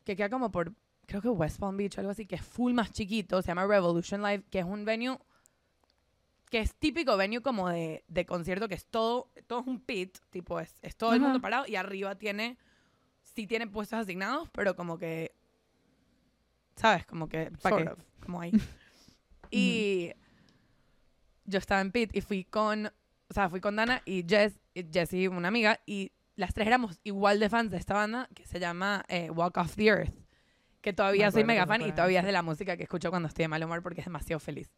[0.05, 0.73] que queda como por,
[1.07, 3.67] creo que West Palm Beach o algo así, que es full más chiquito, se llama
[3.67, 5.19] Revolution Live, que es un venue
[6.51, 10.19] que es típico venue como de, de concierto, que es todo, todo es un pit,
[10.31, 12.57] tipo, es, es todo el mundo parado y arriba tiene,
[13.23, 15.35] sí tiene puestos asignados, pero como que,
[16.77, 17.05] ¿sabes?
[17.07, 17.89] Como que, ¿Pa sort qué?
[17.91, 18.53] of, como ahí.
[19.51, 20.13] y
[21.45, 24.85] yo estaba en pit y fui con, o sea, fui con Dana y Jess, y
[24.93, 28.61] Jessie, una amiga, y las tres éramos igual de fans de esta banda que se
[28.61, 30.15] llama eh, Walk Off the Earth,
[30.81, 33.11] que todavía Me soy mega que fan y todavía es de la música que escucho
[33.11, 34.71] cuando estoy de mal humor porque es demasiado feliz.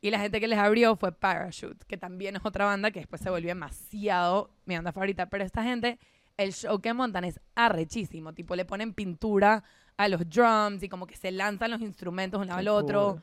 [0.00, 3.20] Y la gente que les abrió fue Parachute, que también es otra banda que después
[3.22, 5.26] se volvió demasiado mi banda favorita.
[5.28, 5.98] Pero esta gente,
[6.36, 8.32] el show que montan es arrechísimo.
[8.34, 9.64] Tipo, le ponen pintura
[9.96, 13.12] a los drums y como que se lanzan los instrumentos uno Qué al otro.
[13.14, 13.22] cool.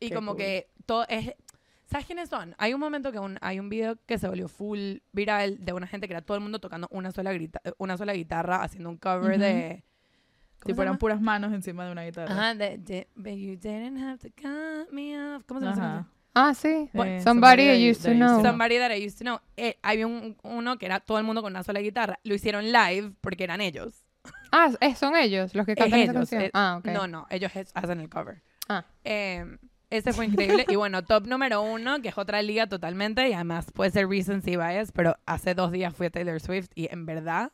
[0.00, 0.38] Y Qué como cool.
[0.38, 1.34] que todo es...
[1.86, 2.54] ¿Sabes quiénes son?
[2.58, 5.86] Hay un momento que un- hay un video que se volvió full viral de una
[5.86, 8.98] gente que era todo el mundo tocando una sola, grita- una sola guitarra, haciendo un
[8.98, 9.84] cover de...
[10.68, 12.32] ¿cómo Tipo, eran puras manos encima de una guitarra.
[12.32, 15.44] Ajá, de, de- But you didn't have to cut me off.
[15.46, 16.08] ¿Cómo se llama?
[16.34, 16.88] Ah, sí.
[16.94, 18.42] Eh, Somebody I that used to know.
[18.42, 19.40] Somebody that I used to know.
[19.56, 22.20] Eh, había un, uno que era todo el mundo con una sola guitarra.
[22.22, 24.04] Lo hicieron live porque eran ellos.
[24.52, 26.14] Ah, es- son ellos los que Es cantan esa ellos.
[26.30, 26.42] canción.
[26.42, 26.86] eh, ah, ok.
[26.92, 28.42] No, no, ellos es- hacen el cover.
[28.68, 28.84] Ah.
[29.04, 29.44] Eh,
[29.90, 30.64] ese fue increíble.
[30.68, 33.28] y bueno, top número uno, que es otra liga totalmente.
[33.28, 36.88] Y además puede ser recency bias, pero hace dos días fui a Taylor Swift y
[36.92, 37.50] en verdad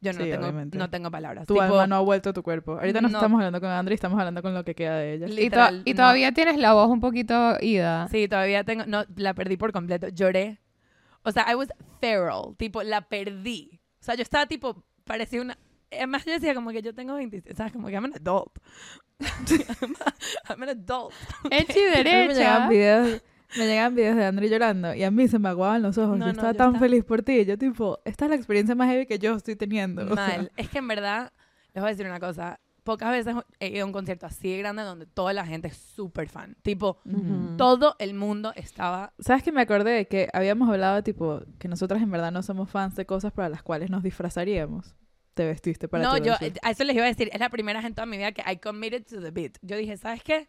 [0.00, 0.78] yo no, Sí, tengo, obviamente.
[0.78, 1.46] no tengo palabras.
[1.46, 2.72] Tu Tipo, alma no ha vuelto a tu cuerpo.
[2.72, 3.18] Ahorita no, no.
[3.18, 5.26] estamos hablando con Andrea, estamos hablando con lo que queda de ella.
[5.26, 5.96] Li- y, to- literal, y no.
[5.96, 8.08] todavía tienes la voz un poquito ida.
[8.08, 8.84] Sí, todavía tengo.
[8.86, 10.08] No, la perdí por completo.
[10.08, 10.60] Lloré.
[11.22, 11.68] O sea, I was
[12.00, 12.54] feral.
[12.56, 13.80] Tipo, la perdí.
[14.00, 14.84] O sea, yo estaba tipo.
[15.04, 15.56] Parecía una.
[15.90, 17.72] además yo decía como que yo tengo 26, ¿sabes?
[17.72, 18.58] Como que I'm an adult.
[20.48, 21.12] I'm an adult.
[21.50, 22.68] Hecha y A mí me derecha.
[22.68, 23.22] videos,
[23.56, 26.18] me llegaban videos de Andri llorando y a mí se me aguaban los ojos.
[26.18, 27.44] No, yo no, estaba yo tan estaba- feliz por ti.
[27.44, 30.04] Yo tipo, esta es la experiencia más heavy que yo estoy teniendo.
[30.06, 30.50] Mal.
[30.56, 31.32] Es que en verdad,
[31.74, 32.58] les voy a decir una cosa.
[32.84, 35.76] Pocas veces he ido a un concierto así de grande donde toda la gente es
[35.76, 36.56] súper fan.
[36.62, 37.56] Tipo, Ujú.
[37.56, 39.12] todo el mundo estaba...
[39.18, 42.70] ¿Sabes que me acordé de que habíamos hablado, tipo, que nosotras en verdad no somos
[42.70, 44.94] fans de cosas para las cuales nos disfrazaríamos?
[45.34, 47.28] Te vestiste para no, yo a eso les iba a decir.
[47.32, 49.58] Es la primera vez en toda mi vida que I committed to the beat.
[49.62, 50.48] Yo dije, ¿sabes qué?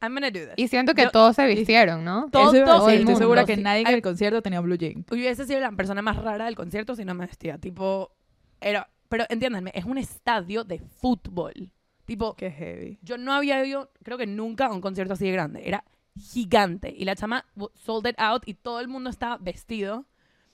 [0.00, 0.54] I'm gonna do this.
[0.56, 2.28] Y siento que Yo- todos se vistieron, ¿no?
[2.30, 3.62] todo a decir, el estoy mundo, segura que sí.
[3.62, 5.04] nadie en el concierto tenía blue jean.
[5.10, 7.58] Hubiese sido la persona más rara del concierto si no me vestía.
[7.58, 8.12] Tipo,
[8.60, 8.88] era...
[9.08, 11.72] Pero entiéndanme, es un estadio de fútbol.
[12.04, 12.98] Tipo, Qué heavy.
[13.02, 15.66] yo no había ido, creo que nunca, a un concierto así de grande.
[15.66, 15.82] Era
[16.18, 16.94] gigante.
[16.96, 20.04] Y la chama sold it out y todo el mundo estaba vestido.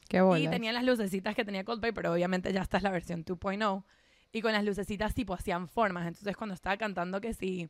[0.09, 0.51] Qué Y bolas.
[0.51, 3.85] tenía las lucecitas que tenía Coldplay, pero obviamente ya esta es la versión 2.0.
[4.33, 6.07] Y con las lucecitas tipo hacían formas.
[6.07, 7.69] Entonces cuando estaba cantando que sí,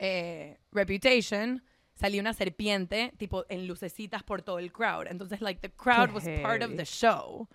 [0.00, 1.62] eh, Reputation,
[1.94, 5.06] salía una serpiente tipo en lucecitas por todo el crowd.
[5.08, 6.76] Entonces like the crowd Qué was part of heavy.
[6.76, 7.48] the show.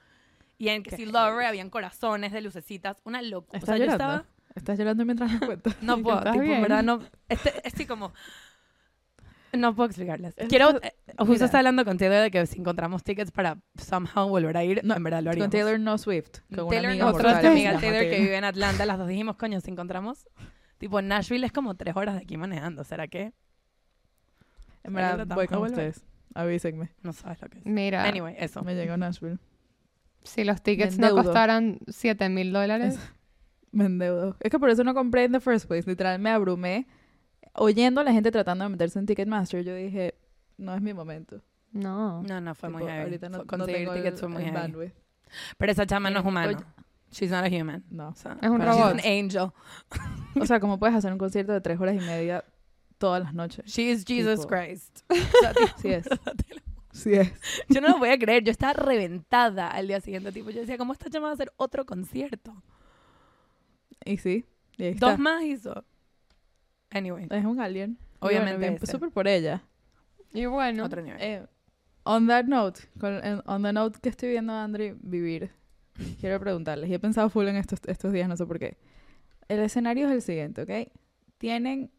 [0.58, 1.06] Y en que heavy.
[1.12, 3.02] Lover habían corazones de lucecitas.
[3.04, 3.58] Una locura.
[3.60, 4.14] O ¿Estás sea, yo llorando?
[4.16, 4.36] estaba...
[4.56, 5.76] ¿Estás llorando mientras me cuentas?
[5.82, 7.02] No puedo, tipo, en verdad no.
[7.28, 8.14] Este, estoy como.
[9.52, 10.36] No puedo explicarles.
[10.50, 10.82] Quiero.
[10.82, 11.58] eh, justo mira.
[11.60, 15.04] hablando con Taylor de que si encontramos tickets para somehow volver a ir, No, en
[15.04, 15.46] verdad lo haríamos.
[15.50, 16.40] Con Taylor no Swift.
[16.54, 19.38] Con Taylor, una amiga tu que amiga Taylor que vive en Atlanta, las dos dijimos,
[19.38, 20.28] coño, si encontramos.
[20.86, 22.84] Tipo, Nashville es como tres horas de aquí manejando.
[22.84, 23.34] ¿Será que?
[24.84, 26.06] En verdad, voy con ustedes.
[26.36, 26.92] Avísenme.
[27.02, 27.66] No sabes lo que es.
[27.66, 28.62] Mira, Anyway, eso.
[28.62, 29.40] Me llegó Nashville.
[30.22, 33.00] si los tickets no costaran 7 mil dólares,
[33.72, 34.36] Me endeudo.
[34.42, 35.90] Es que por eso no compré en the first place.
[35.90, 36.86] Literal, me abrumé.
[37.56, 40.14] Oyendo a la gente tratando de meterse en Ticketmaster, yo dije,
[40.58, 41.42] no es mi momento.
[41.72, 42.22] no.
[42.22, 43.04] No, no, fue muy Tipo, heavy.
[43.06, 44.62] Ahorita no, no conseguir tengo el- tickets fue muy el heavy.
[44.62, 44.94] bandwidth.
[45.58, 46.75] Pero esa chama no es humana.
[47.18, 47.84] She's not a human.
[47.90, 48.10] No.
[48.10, 48.94] O sea, Es un she's robot.
[48.94, 49.52] an angel.
[50.42, 52.44] O sea, ¿cómo puedes hacer un concierto de tres horas y media
[52.98, 53.66] todas las noches?
[53.66, 55.00] She is Jesus Tipo- Christ.
[55.10, 56.06] O sea, tipo, Sí es.
[56.92, 57.32] Sí es.
[57.70, 60.78] Yo no lo voy a creer, yo estaba reventada al día siguiente, tipo, yo decía,
[60.78, 62.54] ¿cómo esta chama va a hacer otro concierto?
[64.06, 64.46] Y sí.
[64.78, 65.10] Y ahí está.
[65.12, 65.84] Dos más hizo.
[66.92, 67.98] Anyway, Es un alien.
[68.22, 69.62] Y Obviamente Bueno, bien, súper por ella.
[70.34, 71.22] Y bueno, otro nivel.
[71.22, 71.46] Eh,
[72.04, 75.52] on that note, con- en- on the note que estoy viendo a Andri vivir,
[76.20, 78.78] quiero preguntarles, y he pensado full en estos, estos días, no sé por qué.
[79.48, 80.92] El escenario es el siguiente, ¿ok?
[81.38, 81.92] Tienen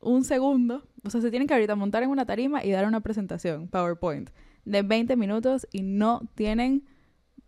[0.00, 3.00] un segundo, o sea, se tienen que ahorita montar en una tarima y dar una
[3.00, 4.30] presentación, PowerPoint,
[4.64, 6.86] de 20 minutos y no tienen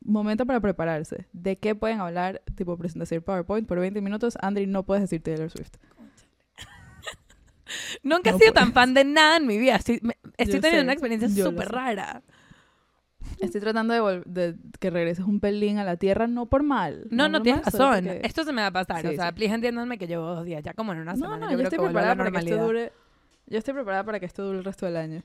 [0.05, 1.27] momento para prepararse.
[1.33, 4.37] ¿De qué pueden hablar, tipo presentación PowerPoint por 20 minutos?
[4.41, 5.73] Andri, no puedes decir Taylor Swift.
[8.03, 8.55] Nunca he sido puedes.
[8.55, 9.77] tan fan de nada en mi vida.
[9.77, 12.23] Estoy, me- estoy Yo teniendo sé, una experiencia súper rara.
[13.41, 17.07] Estoy tratando de, de que regreses un pelín a la tierra, no por mal.
[17.11, 18.05] No, no por tienes razón.
[18.05, 19.05] porque- Esto se me va a pasar.
[19.07, 19.35] o Sí, sea, sí.
[19.35, 20.63] please entiéndanme que llevo dos días.
[20.63, 21.37] Ya como en una No, semana.
[21.39, 22.93] no, yo yo, creo estoy preparada para que esto dure.
[23.47, 25.23] Yo estoy preparada para que esto dure el resto del año.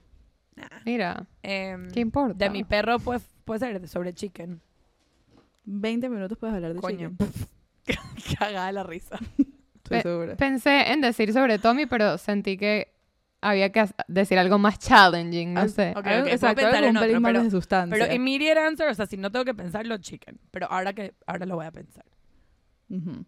[0.55, 0.65] Nah.
[0.85, 2.33] mira, Em, ¿qué importa?
[2.35, 4.59] de mi perro puede, puede ser sobre chicken.
[5.65, 7.11] 20 minutos puedes hablar de Coño.
[7.11, 7.31] chicken.
[8.39, 9.17] Cagada la risa.
[9.37, 10.35] Estoy Pe- segura.
[10.35, 12.91] Pensé en decir sobre Tommy, pero sentí que
[13.41, 15.93] había que decir algo más challenging, no Al- sé.
[15.95, 17.97] Ok, Algo- ok, exacto, pensar algo en un otro, más pero- de sustancia.
[17.99, 20.39] Pero immediate answer, o sea, si no tengo que pensarlo, chicken.
[20.51, 22.05] Pero ahora que ahora lo voy a pensar.
[22.89, 23.25] Ujú.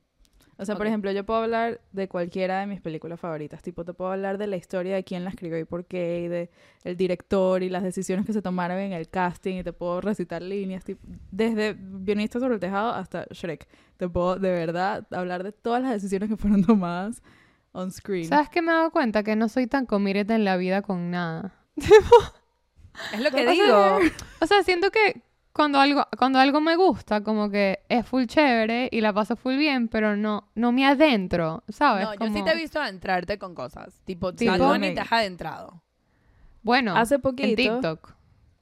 [0.58, 0.90] O sea, por Ok.
[0.90, 3.62] ejemplo, yo puedo hablar de cualquiera de mis películas favoritas.
[3.62, 6.28] Tipo, te puedo hablar de la historia de quién la escribió y por qué, y
[6.28, 6.50] de
[6.84, 9.56] el director y las decisiones que se tomaron en el casting.
[9.60, 11.00] Y te puedo recitar líneas, tipo,
[11.32, 13.70] desde Guionista sobre el tejado hasta Shrek.
[13.96, 17.22] Te puedo, de verdad, hablar de todas las decisiones que fueron tomadas
[17.72, 18.26] on screen.
[18.28, 19.24] ¿Sabes qué me he dado cuenta?
[19.24, 21.54] Que no soy tan committed en la vida con nada.
[23.14, 24.00] Es lo que O sea, digo.
[24.42, 25.22] O sea, siento que
[25.54, 29.56] cuando algo, cuando algo me gusta, como que es full chévere y la paso full
[29.56, 32.06] bien, pero no, no me adentro, ¿sabes?
[32.06, 34.02] No, yo sí Como- te he visto adentrarte con cosas.
[34.06, 35.82] Tipo, Tipo- Bad Bunny te has adentrado.
[36.62, 37.48] Bueno, Hace poquito...
[37.48, 38.14] en TikTok.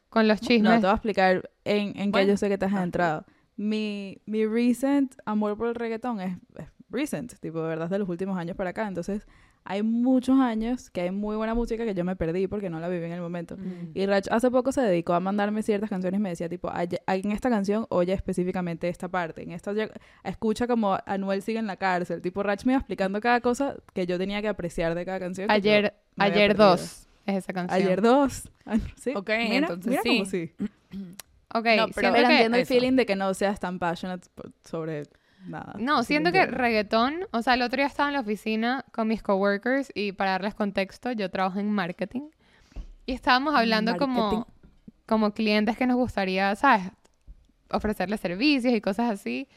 [0.09, 0.73] Con los No, chismes.
[0.75, 2.25] te voy a explicar en, en Bueno.
[2.27, 2.83] que yo sé que te has Ah.
[2.83, 3.25] entrado.
[3.55, 8.09] Mi, mi recent amor por el reggaetón es, es recent, tipo, de verdad, de los
[8.09, 8.87] últimos años para acá.
[8.87, 9.27] Entonces,
[9.69, 12.87] hay muchos años que hay muy buena música que yo me perdí porque no la
[12.87, 13.57] viví en el momento.
[13.57, 13.91] Mm.
[13.95, 16.87] Y Rach hace poco se dedicó a mandarme ciertas canciones y me decía, tipo, "Ay-
[17.05, 19.73] en esta canción oye específicamente esta parte, en esta
[20.23, 22.21] escucha como Anuel sigue en la cárcel.
[22.21, 25.51] Tipo, Rach me iba explicando cada cosa que yo tenía que apreciar de cada canción.
[25.51, 27.81] Ayer, ayer dos es esa canción.
[27.81, 28.49] Ayer dos.
[28.95, 29.11] Sí.
[29.17, 30.09] Ok, mira, entonces mira sí.
[30.09, 30.51] como sí.
[31.53, 34.27] Ok, No, pero- Pero entiendo el feeling de que no seas tan passionate
[34.63, 35.03] sobre
[35.47, 35.73] nada.
[35.79, 39.21] No, siento que reggaetón, o sea, el otro día estaba en la oficina con mis
[39.23, 42.29] coworkers y para darles contexto, yo trabajo en marketing
[43.05, 44.13] y estábamos hablando Marketing.
[44.13, 44.47] como,
[45.05, 46.91] como clientes que nos gustaría, ¿sabes?
[47.69, 49.47] Ofrecerles servicios y cosas así.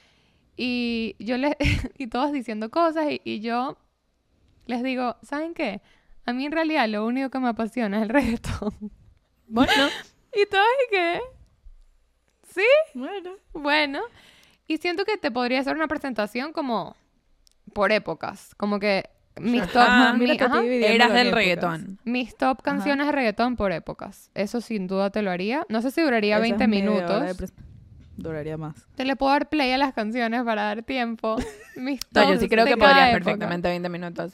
[0.57, 1.55] Y yo les,
[1.98, 3.76] y todos diciendo cosas y, y yo
[4.66, 5.81] les digo, ¿saben qué?
[6.26, 8.72] A mí en realidad lo único que me apasiona es el reggaetón.
[9.48, 9.88] Bueno,
[10.33, 11.20] Y todos y que,
[12.55, 12.62] sí,
[12.94, 13.33] Bueno.
[13.53, 14.00] bueno.
[14.70, 16.94] Y siento que te podría hacer una presentación como
[17.72, 21.98] por épocas, como que mis top, Ajá, mi- ajá, eras del reggaetón.
[22.04, 24.30] mis top canciones de reggaetón por épocas.
[24.33, 25.66] Eso sin duda te lo haría.
[25.68, 27.52] No sé si duraría Esa 20 es media hora minutos.
[28.16, 28.87] Duraría más.
[28.94, 31.35] Te le puedo dar play a las canciones para dar tiempo.
[31.76, 33.24] Mis No, yo sí creo de que podrías época.
[33.24, 34.33] perfectamente 20 minutos.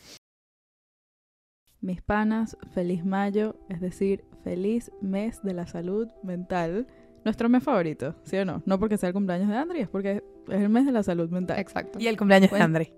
[1.80, 6.88] Mis panas, feliz mayo, es decir, feliz mes de la salud mental.
[7.26, 8.62] Nuestro mes favorito, ¿sí o no?
[8.66, 11.28] No porque sea el cumpleaños de Andri, es porque es el mes de la salud
[11.28, 11.58] mental.
[11.58, 11.98] Exacto.
[11.98, 12.94] Y el cumpleaños de André.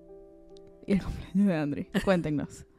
[0.86, 1.84] Y el cumpleaños de Andri.
[2.04, 2.64] Cuéntenos.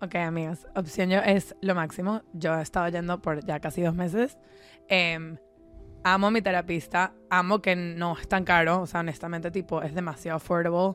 [0.00, 0.66] Ok, amigos.
[0.76, 2.22] Opción yo es lo máximo.
[2.32, 4.38] Yo he estado yendo por ya casi dos meses.
[4.88, 5.38] Em,
[6.04, 7.14] amo a mi terapista.
[7.30, 8.80] Amo que no es tan caro.
[8.82, 10.94] O sea, honestamente, tipo, es demasiado affordable.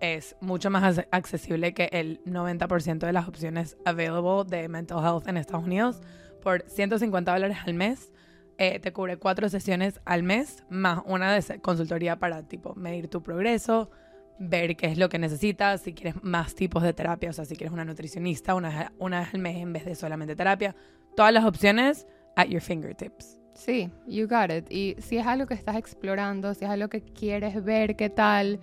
[0.00, 5.28] Es mucho más ac- accesible que el 90% de las opciones available de mental health
[5.28, 6.00] en Estados Unidos.
[6.42, 8.10] Por 150 dólares al mes,
[8.58, 13.22] eh, te cubre cuatro sesiones al mes, más una de consultoría para, tipo, medir tu
[13.22, 13.90] progreso,
[14.38, 17.56] ver qué es lo que necesitas, si quieres más tipos de terapia, o sea, si
[17.56, 20.74] quieres una nutricionista una, una vez al mes en vez de solamente terapia.
[21.16, 23.38] Todas las opciones at your fingertips.
[23.54, 24.70] Sí, you got it.
[24.70, 28.60] Y si es algo que estás explorando, si es algo que quieres ver qué tal,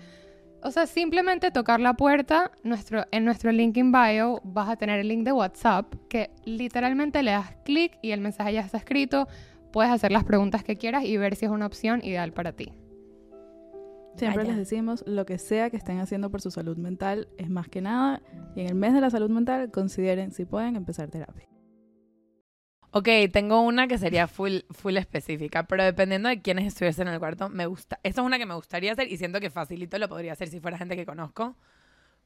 [0.62, 5.00] o sea, simplemente tocar la puerta, nuestro, en nuestro link in bio vas a tener
[5.00, 9.28] el link de WhatsApp, que literalmente le das clic y el mensaje ya está escrito,
[9.76, 12.72] puedes hacer las preguntas que quieras y ver si es una opción ideal para ti.
[14.16, 14.52] Siempre Vaya.
[14.52, 17.82] les decimos, lo que sea que estén haciendo por su salud mental es más que
[17.82, 18.22] nada.
[18.56, 21.50] Y en el mes de la salud mental, consideren si pueden empezar terapia.
[22.92, 27.20] Ok, tengo una que sería full, full específica, pero dependiendo de quiénes estuviesen en el
[27.20, 28.00] cuarto, me gusta.
[28.02, 30.62] Esta es una que me gustaría hacer y siento que facilito lo podría hacer si
[30.62, 31.58] fuera gente que conozco.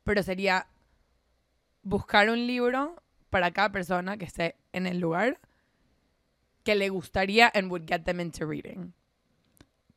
[0.03, 0.67] Pero sería
[1.81, 5.39] buscar un libro para cada persona que esté en el lugar
[6.63, 8.93] que le gustaría and would get them into reading.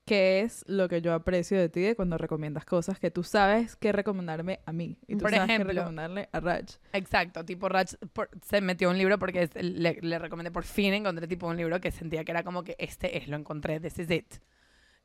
[0.05, 3.77] Que es lo que yo aprecio de ti de cuando recomiendas cosas que tú sabes
[3.77, 4.99] que recomendarme a mí.
[5.07, 5.69] Y tú Por sabes ejemplo.
[5.73, 6.65] que recomendarle a Raj.
[6.93, 10.93] Exacto, tipo Rach por- se metió un libro porque es- le, le recomendé por fin,
[10.93, 13.97] encontré tipo un libro que sentía que era como que este es, lo encontré, this
[14.01, 14.27] is it.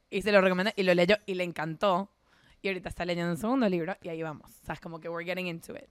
[0.09, 2.11] Y se lo recomendé y lo leyó y le encantó.
[2.63, 4.49] Y ahorita está leyendo un segundo libro y ahí vamos.
[4.63, 5.89] O sea, es como que we're getting into it.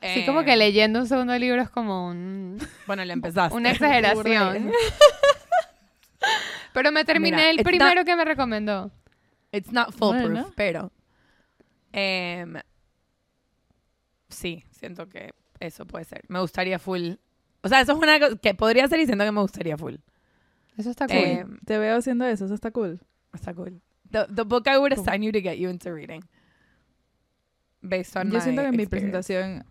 [0.00, 3.56] Así como que Eh, leyendo un segundo libro es como un- Bueno, le empezaste.
[3.56, 4.70] una exageración.
[6.72, 8.90] Pero me terminé Mira, el it's not- primero que me recomendó.
[9.52, 10.52] It's not foolproof, Bueno.
[10.54, 10.92] pero...
[11.92, 12.54] em,
[14.28, 16.24] sí, siento que eso puede ser.
[16.28, 17.12] Me gustaría full...
[17.62, 19.94] O sea, eso es una cosa que podría ser y siento que me gustaría full.
[20.76, 21.16] Eso está cool.
[21.16, 23.00] Eh, Te veo haciendo eso, eso está cool.
[23.32, 23.80] Está cool.
[24.10, 26.20] The, the book I would assign you to get you into reading.
[27.80, 29.64] Based on Yo my siento que mi presentación,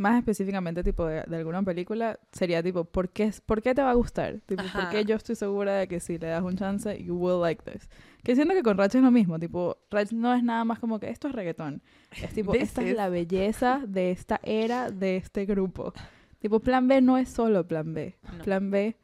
[0.00, 3.90] más específicamente tipo de, de alguna película, sería tipo, ¿por qué, ¿por qué te va
[3.90, 4.40] a gustar?
[4.46, 7.40] Tipo, ¿por qué yo estoy segura de que si le das un chance, you will
[7.40, 7.88] like this?
[8.24, 10.98] Que siento que con Rach es lo mismo, tipo, Rach no es nada más como
[10.98, 11.82] que esto es reggaetón.
[12.22, 15.92] Es tipo, esta is- es la belleza de esta era, de este grupo.
[16.38, 18.16] Tipo, plan B no es solo plan B.
[18.36, 18.42] No.
[18.42, 18.96] Plan B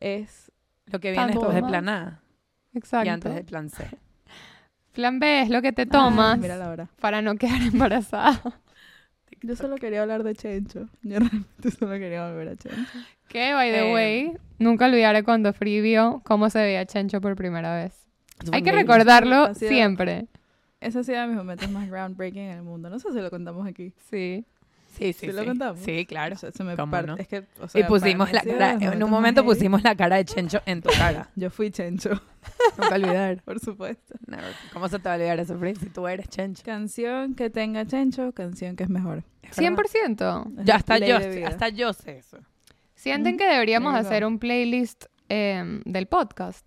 [0.00, 0.52] es...
[0.86, 1.70] Lo que viene después del más.
[1.70, 2.20] plan A
[2.74, 3.06] Exacto.
[3.06, 3.84] y antes del plan C.
[4.92, 6.88] Plan B es lo que te Ah, tomas mira la hora.
[7.00, 8.60] para no quedar embarazada.
[9.42, 10.88] Yo solo quería hablar de Chencho.
[11.02, 12.98] Yo realmente solo quería volver a Chencho.
[13.28, 17.36] Que, by the Eh, way, nunca olvidaré cuando Free vio cómo se veía Chencho por
[17.36, 18.06] primera vez.
[18.52, 20.26] Hay que recordarlo sido- siempre.
[20.80, 22.90] Ese ha sido de mis momentos más groundbreaking en el mundo.
[22.90, 23.92] No sé si lo contamos aquí.
[24.10, 24.44] Sí.
[24.96, 25.46] Sí, sí, ¿Sí lo sí.
[25.46, 25.80] contamos?
[25.82, 26.34] Sí, claro.
[26.34, 27.16] O sea, se me ¿Cómo parte- no?
[27.16, 30.24] Es que, o y sea, pusimos la cara, en un momento pusimos la cara de
[30.24, 31.30] Chencho en tu cara.
[31.36, 32.10] Yo fui Chencho,
[32.78, 33.42] Nunca olvidar.
[33.44, 34.14] por supuesto.
[34.72, 35.74] ¿Cómo se te va a olvidar eso, Free?
[35.76, 36.62] Si tú eres Chencho.
[36.64, 39.22] Canción que tenga Chencho, canción que es mejor.
[39.42, 39.76] Es verdad.
[39.76, 40.60] 100%.
[40.60, 42.38] Es Ya hasta yo, hasta yo sé eso.
[42.94, 46.66] ¿Sienten Mm, que deberíamos hacer un playlist em, del podcast?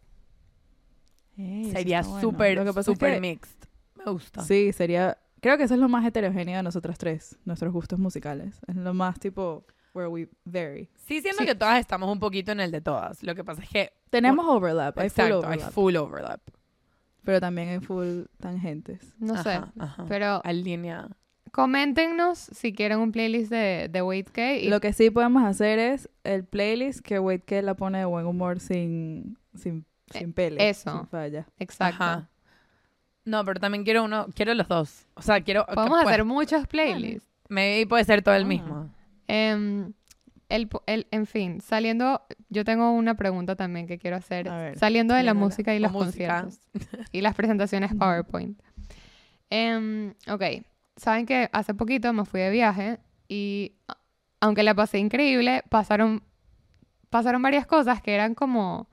[1.35, 2.21] Sería está bueno.
[2.31, 3.57] súper, es súper que- mixed.
[3.95, 4.43] Me gusta.
[4.43, 5.17] Sí, sería...
[5.41, 8.59] Creo que eso es lo más heterogéneo de nosotras tres, nuestros gustos musicales.
[8.67, 10.89] Es lo más tipo where we vary.
[11.07, 11.45] Sí, siento Sí.
[11.47, 13.23] que todas estamos un poquito en el de todas.
[13.23, 13.91] Lo que pasa es que...
[14.09, 15.71] Tenemos overlap, hay full Exacto, hay overlap.
[15.71, 16.41] full overlap.
[17.23, 19.13] pero también hay full tangentes.
[19.19, 19.59] No sé.
[19.77, 20.05] Ajá.
[20.07, 21.09] Pero Alinea.
[21.51, 24.53] coméntenos si quieren un playlist de, de Wait K.
[24.55, 28.05] Y Lo que sí podemos hacer es el playlist que Wade que la pone de
[28.05, 30.63] buen humor sin, sin, sin pele.
[30.63, 30.91] Eh, eso.
[30.91, 31.47] Sin falla.
[31.59, 32.03] Exacto.
[32.03, 32.29] Ajá.
[33.29, 35.05] No, pero también quiero uno, quiero los dos.
[35.13, 35.65] O sea, quiero...
[35.67, 37.27] Podemos hacer muchos playlists.
[37.47, 38.47] Maybe puede ser todo el Ah.
[38.47, 38.89] mismo.
[39.27, 39.93] Em,
[40.49, 44.49] el, el- en fin, saliendo, yo tengo una pregunta también que quiero hacer.
[44.49, 45.45] A ver, saliendo de la tírala.
[45.45, 46.41] música y O los música.
[46.41, 46.59] conciertos
[47.11, 47.93] y las presentaciones.
[47.93, 48.59] PowerPoint.
[49.51, 50.43] Em, ok,
[50.95, 53.97] saben que hace poquito me fui de viaje y a-
[54.41, 56.23] aunque la pasé increíble, pasaron,
[57.11, 58.88] pasaron varias cosas que eran como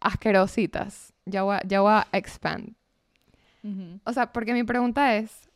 [0.00, 1.12] asquerositas.
[1.26, 2.74] Ya voy, a- ya voy a expand.
[4.04, 5.48] O sea, porque mi pregunta es,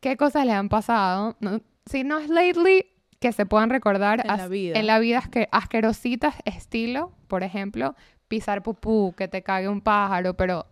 [0.00, 1.36] ¿qué cosas le han pasado?
[1.40, 2.86] No- si no es lately,
[3.20, 4.78] que se puedan recordar En la vida.
[4.78, 7.94] en la vida asque- asquerositas estilo, por ejemplo,
[8.26, 10.66] pisar pupú, que te cague un pájaro, pero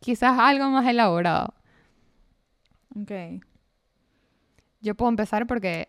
[0.00, 1.52] quizás algo más elaborado.
[2.94, 3.42] Ok.
[4.80, 5.88] Yo puedo empezar porque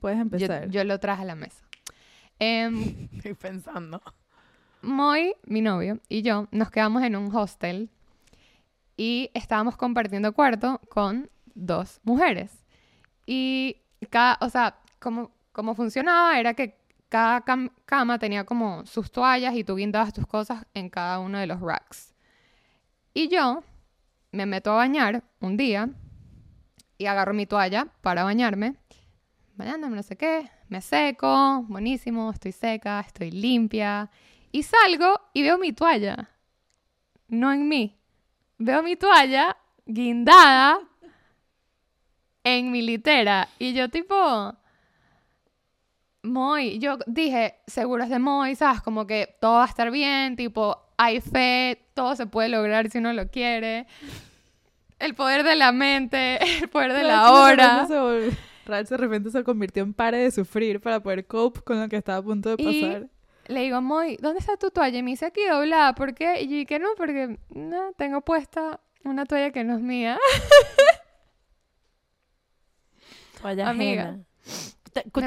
[0.00, 0.68] Puedes empezar.
[0.68, 1.64] yo lo traje a la mesa.
[2.38, 4.02] Em, Estoy pensando.
[4.82, 7.90] Moy, mi novio, y yo nos quedamos en un hostel
[8.96, 12.64] y estábamos compartiendo cuarto con dos mujeres.
[13.26, 13.78] Y
[14.10, 16.76] cada, o sea, como, como funcionaba era que
[17.08, 21.38] cada cam- cama tenía como sus toallas y tú guindabas tus cosas en cada uno
[21.38, 22.14] de los racks.
[23.14, 23.62] Y yo
[24.32, 25.88] me meto a bañar un día
[26.98, 28.74] y agarro mi toalla para bañarme,
[29.56, 34.10] bañándome, no sé qué, me seco, buenísimo, estoy seca, estoy limpia.
[34.52, 36.30] Y salgo y veo mi toalla.
[37.28, 37.98] No en mí.
[38.58, 39.56] Veo mi toalla
[39.86, 40.80] guindada
[42.44, 43.48] en mi litera.
[43.58, 44.54] Y yo tipo...
[46.22, 48.80] Moy, yo dije, seguro es de Moy, ¿sabes?
[48.82, 52.98] Como que todo va a estar bien, tipo, hay fe, todo se puede lograr si
[52.98, 53.86] uno lo quiere.
[54.98, 57.66] El poder de la mente, el poder de la de hora.
[57.86, 61.60] repente se vol- Rach de repente se convirtió en pare de sufrir para poder cope
[61.62, 63.08] con lo que estaba a punto de Y- pasar.
[63.48, 64.98] Le digo, Moy, ¿dónde está tu toalla?
[64.98, 65.94] Y me dice, aquí doblada.
[65.94, 66.40] ¿Por qué?
[66.42, 70.18] Y yo dije, no, porque no, tengo puesta una toalla que no es mía.
[73.40, 74.02] Toalla Amiga.
[74.02, 74.24] ajena.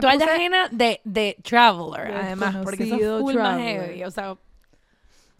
[0.01, 4.03] Toalla puse- ajena de, de traveler, De además, porque eso es full más heavy.
[4.03, 4.35] O sea,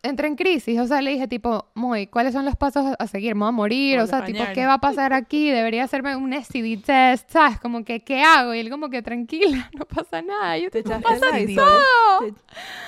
[0.04, 3.36] Entré en crisis, o sea, le dije tipo, Moy, ¿cuáles son los pasos a- seguir?
[3.36, 4.00] ¿Me voy a morir?
[4.00, 4.44] O sea, de tipo.
[4.56, 5.52] ¿qué va a pasar aquí?
[5.52, 7.60] Debería hacerme un STD test, ¿sabes?
[7.60, 8.56] Como que, ¿qué hago?
[8.56, 10.58] Y él como que, tranquila, no pasa nada.
[10.58, 11.56] Y yo, Te no echaste pasa ride.
[11.56, 11.80] todo.
[12.22, 12.34] Te,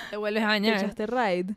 [0.10, 0.78] te vuelves a te bañar.
[0.78, 1.56] echaste ride.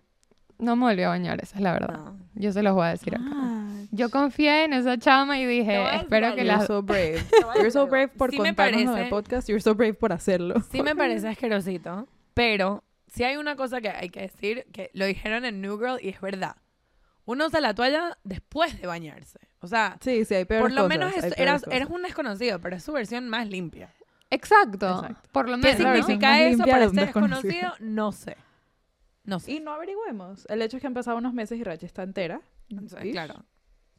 [0.59, 1.97] No me volví a bañar, esa es la verdad.
[1.99, 2.17] No.
[2.35, 3.25] Yo se los voy a decir acá.
[3.27, 6.53] Ah, Yo confié en esa chama y Te dije, espero que algo.
[6.55, 7.25] You're so brave.
[7.57, 9.49] You're so brave por Sí me contarnos en el podcast.
[9.49, 10.61] You're so brave por hacerlo.
[10.71, 15.07] Sí me parece asquerosito, pero si hay una cosa que hay que decir, que lo
[15.07, 16.57] dijeron en New Girl y es verdad.
[17.25, 19.41] Uno usa la toalla después de bañarse.
[19.61, 22.77] O sea, Sí, sí, hay peores por lo cosas, menos es- eras, un desconocido, pero
[22.77, 23.93] es su versión más limpia.
[24.31, 25.29] Exacto, Exacto.
[25.33, 25.79] por lo ¿Qué menos.
[25.79, 27.43] versión significa eso para un este desconocido.
[27.53, 27.75] desconocido?
[27.81, 28.37] No sé.
[29.25, 29.53] No sé.
[29.53, 30.47] Y no averigüemos.
[30.49, 32.41] El hecho es que han pasado unos meses y Rach está entera.
[33.01, 33.11] ¿sí?
[33.13, 33.45] Claro,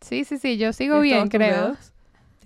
[0.02, 1.54] Sí, sí, sí, yo sigo bien, creo.
[1.74, 1.94] dedos.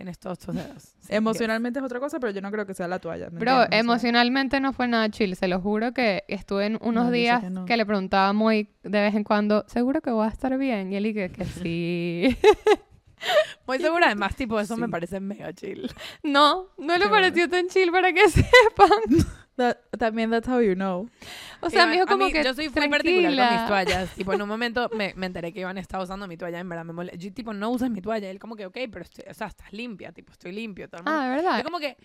[0.02, 0.94] Tienes todos tus dedos.
[1.02, 3.30] Sí, Emocionalmente es otra cosa, pero yo no creo que sea la toalla.
[3.32, 3.68] ¿me Bro, entiendes?
[3.68, 7.12] O sea, emocionalmente no fue nada chill, se lo juro que estuve en unos No,
[7.12, 7.66] días que no.
[7.66, 10.92] que le preguntaba muy de vez en cuando, seguro que voy a estar bien.
[10.94, 12.38] Y él dije que sí.
[13.68, 14.92] Muy segura, además, tipo, eso me Sí.
[14.92, 15.90] parece mega chill.
[16.24, 18.90] no, no le pareció tan chill para que sepan.
[19.58, 21.10] that- también that's how you know.
[21.62, 24.10] O sea, me dijo como a mí, que yo soy muy particular con mis toallas.
[24.16, 26.84] Tipo, en un momento me, me enteré que Iván estaba usando mi toalla, en verdad
[26.86, 27.18] me molesta.
[27.18, 28.30] Yo, tipo, no usas mi toalla.
[28.30, 30.90] Él como que, ok, pero estoy, o sea, estás limpia, tipo, estoy limpio.
[30.90, 31.58] Todo el mundo- Ah, de verdad.
[31.60, 31.98] Yo como que,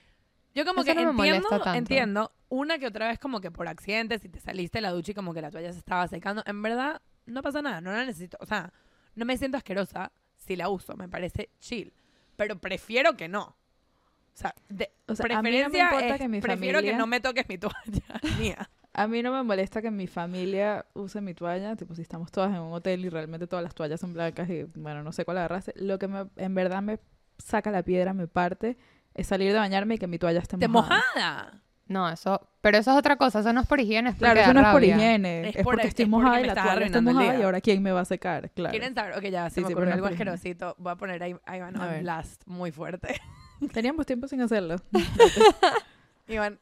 [0.55, 3.67] yo como Eso que no me entiendo, entiendo, una que otra vez como que por
[3.69, 6.43] accidente, si te saliste de la ducha y como que la toalla se estaba secando,
[6.47, 8.73] en verdad no pasa nada, no la necesito, o sea,
[9.15, 10.13] no me siento asquerosa
[10.47, 11.93] si la uso, me parece chill,
[12.37, 13.43] pero prefiero que no.
[13.45, 16.81] O sea, de, O sea, a mí no me preferencia importa es, que mi prefiero
[16.81, 18.71] que familia- no me toques mi toalla mía.
[18.93, 22.51] A mí no me molesta que mi familia use mi toalla, tipo si estamos todas
[22.55, 25.37] en un hotel y realmente todas las toallas son blancas y bueno, no sé cuál
[25.39, 25.75] agarraste.
[25.77, 26.99] Lo que me, en verdad me
[27.39, 28.79] saca la piedra, me parte,
[29.15, 31.61] es salir de bañarme y que mi toalla esté ¡Te mojada.
[31.89, 34.53] No, eso, pero eso es otra cosa, eso no es por higiene, es Claro, eso
[34.53, 37.01] no es por higiene, Es es, por- porque es estoy mojada y la toalla está
[37.01, 38.73] mojada y ahora quién me va a secar, claro.
[38.73, 39.17] ¿Quieren saber?
[39.17, 40.75] Ok, ya, se Sí, me sí, ocurrió algo asquerosito.
[40.79, 42.03] Voy a poner ahí, ahí van A a ver.
[42.03, 43.21] blast muy fuerte.
[43.73, 44.77] Teníamos tiempo sin hacerlo.
[46.29, 46.59] Iván,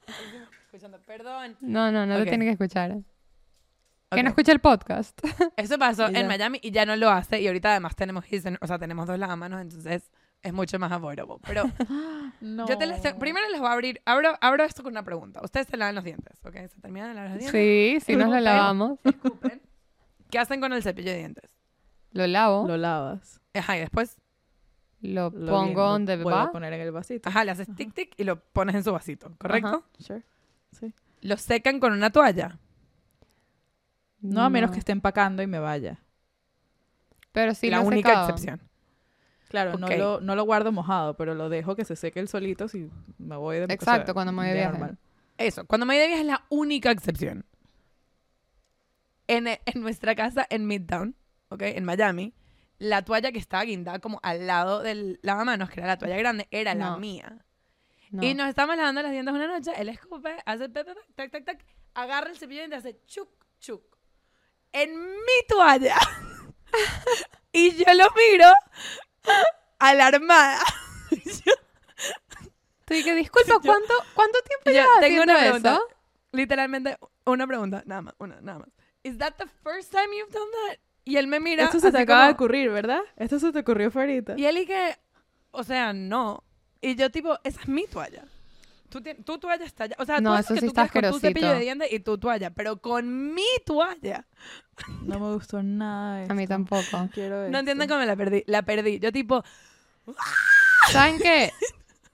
[0.66, 1.56] escuchando, perdón.
[1.60, 2.20] No, no, no Ok.
[2.20, 2.92] lo tiene que escuchar.
[2.92, 3.04] Ok.
[4.16, 5.18] Que no escuche el podcast.
[5.56, 6.28] Eso pasó en.
[6.28, 7.40] Miami y ya no lo hace.
[7.40, 8.24] Y ahorita además tenemos
[8.60, 10.10] o sea, tenemos dos lavamanos, entonces
[10.44, 11.34] es mucho más avoidable.
[11.44, 11.64] Pero
[12.40, 12.68] No.
[12.68, 15.40] yo te les primero les voy a abrir, abro, abro esto con una pregunta.
[15.42, 16.54] Ustedes se lavan los dientes, ¿ok?
[16.68, 18.00] Se terminan de lavar los dientes.
[18.00, 18.98] Sí, sí nos lo lavamos.
[19.04, 19.60] escupen.
[20.30, 21.50] ¿Qué hacen con el cepillo de dientes?
[22.12, 23.40] Lo lavo, Lo lavas.
[23.54, 24.16] Ajá, y después,
[25.00, 26.42] lo, Lo pongo donde va.
[26.44, 27.28] a poner en el vasito.
[27.28, 29.68] ajá, le haces tic tic y lo pones en su vasito, ¿correcto?
[29.68, 29.82] Ajá.
[29.98, 30.22] Sure.
[30.72, 30.92] Sí.
[31.22, 32.58] Lo secan con una toalla.
[34.20, 35.98] No, a menos que esté empacando y me vaya.
[37.32, 38.28] Pero sí la lo única secado.
[38.30, 38.60] excepción.
[39.54, 42.66] Claro, no, lo, no lo guardo mojado, pero lo dejo que se seque el solito
[42.66, 44.72] si me voy de o sea, Exacto, cuando me voy de viaje.
[44.72, 44.98] normal.
[45.38, 47.46] Eso, cuando me viaje es la única excepción.
[49.28, 51.14] En, en nuestra casa en Midtown,
[51.50, 51.62] ¿ok?
[51.62, 52.34] En Miami,
[52.78, 56.48] la toalla que estaba guindada como al lado del lavamanos, que era la toalla grande,
[56.50, 57.46] era la mía.
[58.10, 58.24] No.
[58.24, 61.30] Y nos estábamos lavando las dientes una noche, él escupe, hace pe, pe, pe, tac,
[61.30, 63.28] tac, tac, agarra el cepillo de dientes, hace chuc,
[63.60, 63.84] chuc.
[64.72, 65.96] En mi toalla.
[67.52, 68.48] y yo lo miro
[69.78, 70.60] alarmada.
[72.86, 75.72] Tú que disculpa, ¿cuánto, ¿cuánto tiempo Yo llevas tengo una pregunta.
[75.74, 75.88] eso?
[76.32, 78.68] Literalmente, una pregunta, nada más, una, nada más.
[79.02, 80.78] ¿Is that the first time you've done that?
[81.04, 81.64] Y él me mira.
[81.64, 83.00] Esto se te acaba de como- ocurrir, ¿verdad?
[83.16, 84.34] Esto se te ocurrió ahorita.
[84.36, 84.96] Y él que,
[85.50, 86.42] o sea, no.
[86.80, 88.24] Y yo tipo, esa es mi toalla.
[89.00, 89.96] Tú tu toalla está allá.
[89.98, 91.98] O sea, No, tú eso que sí tú está con tu cepillo de dientes y
[92.00, 94.24] tu toalla, pero con mi toalla.
[95.02, 96.54] No me gustó nada de A mí esto.
[96.54, 96.82] tampoco.
[96.98, 97.58] No quiero No esto.
[97.58, 98.44] entienden cómo la perdí.
[98.46, 98.98] La perdí.
[99.00, 99.42] Yo tipo,
[100.90, 101.52] ¿Saben qué?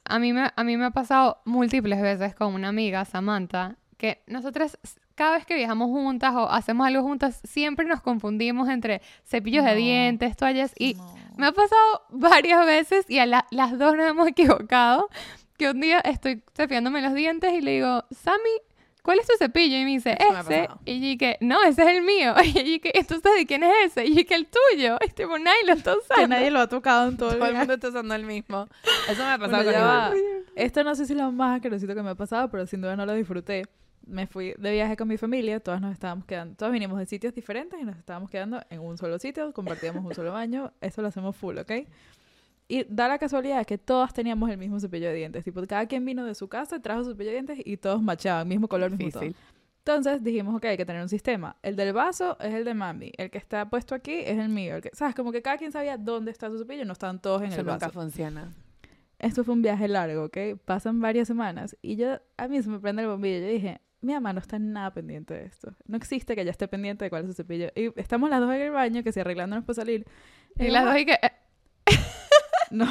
[0.04, 4.24] A mí, me, a mí me ha pasado múltiples veces con una amiga, Samantha, que
[4.26, 4.76] nosotras
[5.14, 9.70] cada vez que viajamos juntas o hacemos algo juntas, siempre nos confundimos entre cepillos de
[9.72, 9.76] No.
[9.76, 11.14] dientes, toallas y No.
[11.36, 15.08] me ha pasado varias veces y a la- las dos nos hemos equivocado.
[15.60, 18.62] Que un día estoy cepillándome los dientes y le digo, Sammy,
[19.02, 19.76] ¿cuál es tu cepillo?
[19.76, 20.68] Y me dice, me ese.
[20.86, 22.32] Y yo que, no, ese es el mío.
[22.42, 24.06] Y yo que, entonces, ¿de quién es ese?
[24.06, 24.96] Y yo que el tuyo.
[25.06, 26.14] Y tipo, nadie lo está usando.
[26.14, 28.68] Que nadie lo ha tocado en todo el todo el mundo está usando el mismo.
[29.06, 30.18] Eso me ha pasado Bueno, con.
[30.56, 32.96] Esto no sé si es lo más asquerosito que me ha pasado, pero sin duda
[32.96, 33.64] no lo disfruté.
[34.06, 37.34] Me fui de viaje con mi familia, todas nos estábamos quedando, todas vinimos de sitios
[37.34, 41.08] diferentes y nos estábamos quedando en un solo sitio, compartíamos un solo baño, eso lo
[41.08, 41.70] hacemos full, ¿ok?
[42.72, 46.04] Y da la casualidad que todas teníamos el mismo cepillo de dientes, tipo, cada quien
[46.04, 49.10] vino de su casa, trajo su cepillo de dientes y todos machaban, mismo color, mismo
[49.10, 49.24] todo.
[49.78, 51.56] Entonces dijimos, ok, hay que tener un sistema.
[51.62, 54.76] El del vaso es el de mami, el que está puesto aquí es el mío,
[54.76, 55.16] el que, ¿sabes?
[55.16, 57.66] Como que cada quien sabía dónde está su cepillo, no estaban todos en Eso el
[57.66, 58.00] nunca vaso.
[58.00, 58.52] funciona.
[59.18, 60.38] Esto fue un viaje largo, ¿ok?
[60.64, 63.40] Pasan varias semanas y yo, a mí se me prende el bombillo.
[63.40, 65.74] Yo dije, mi mamá no está nada pendiente de esto.
[65.86, 67.66] No existe que ella esté pendiente de cuál es su cepillo.
[67.74, 70.06] Y estamos las dos en el baño, que si arreglándonos para salir.
[70.56, 71.32] Y digo, las "Ma, dos y que, eh,
[72.76, 72.86] No.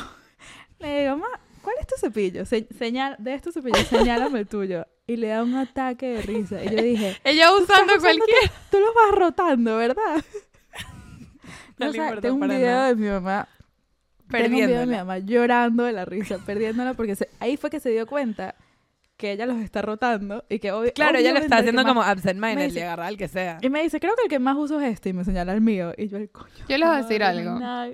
[0.80, 1.28] Le digo, ma,
[1.62, 2.46] ¿cuál es tu cepillo?
[2.46, 4.86] Se- señal, de estos cepillos, señálame el tuyo.
[5.08, 6.64] Y le da un ataque de risa.
[6.64, 8.52] Y yo dije, ella usando cualquier...
[8.72, 10.24] tú los vas rotando, ¿verdad?
[11.78, 12.88] No O le sea, tengo un video nada.
[12.90, 13.48] de mi mamá
[14.30, 17.70] Tengo un video de mi mamá llorando de la risa, perdiéndola, porque se- ahí fue
[17.70, 18.56] que se dio cuenta
[19.16, 22.72] que ella los está rotando y que obvi- Claro, ella lo está haciendo como absent-minded
[22.74, 23.58] y agarrar al que sea.
[23.62, 25.62] Y me dice, creo que el que más uso es este, y me señala el
[25.62, 25.94] mío.
[25.98, 26.50] Y yo, el coño.
[26.68, 27.60] Yo les voy a decir algo.
[27.60, 27.90] nada,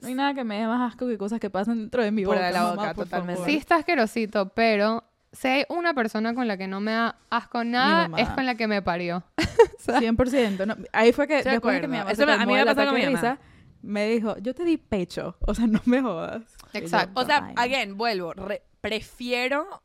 [0.00, 2.24] no hay nada que me dé más asco que cosas que pasan dentro de mi
[2.24, 2.40] boca.
[2.46, 3.34] de la mamá, boca, por totalmente.
[3.36, 3.50] favor.
[3.50, 7.62] Sí está asquerosito, pero si hay una persona con la que no me da asco
[7.64, 9.22] nada, es con la que me parió.
[9.86, 10.66] 100%.
[10.66, 11.98] No, ahí fue que, después de que mi acuerdo.
[11.98, 13.38] mamá Eso se me- a mí me pasó con mi mamá.
[13.82, 15.36] me dijo, yo te di pecho.
[15.46, 16.42] O sea, no me jodas.
[16.72, 17.20] Yo, Exacto.
[17.20, 18.32] O sea, again, vuelvo.
[18.34, 19.82] re- prefiero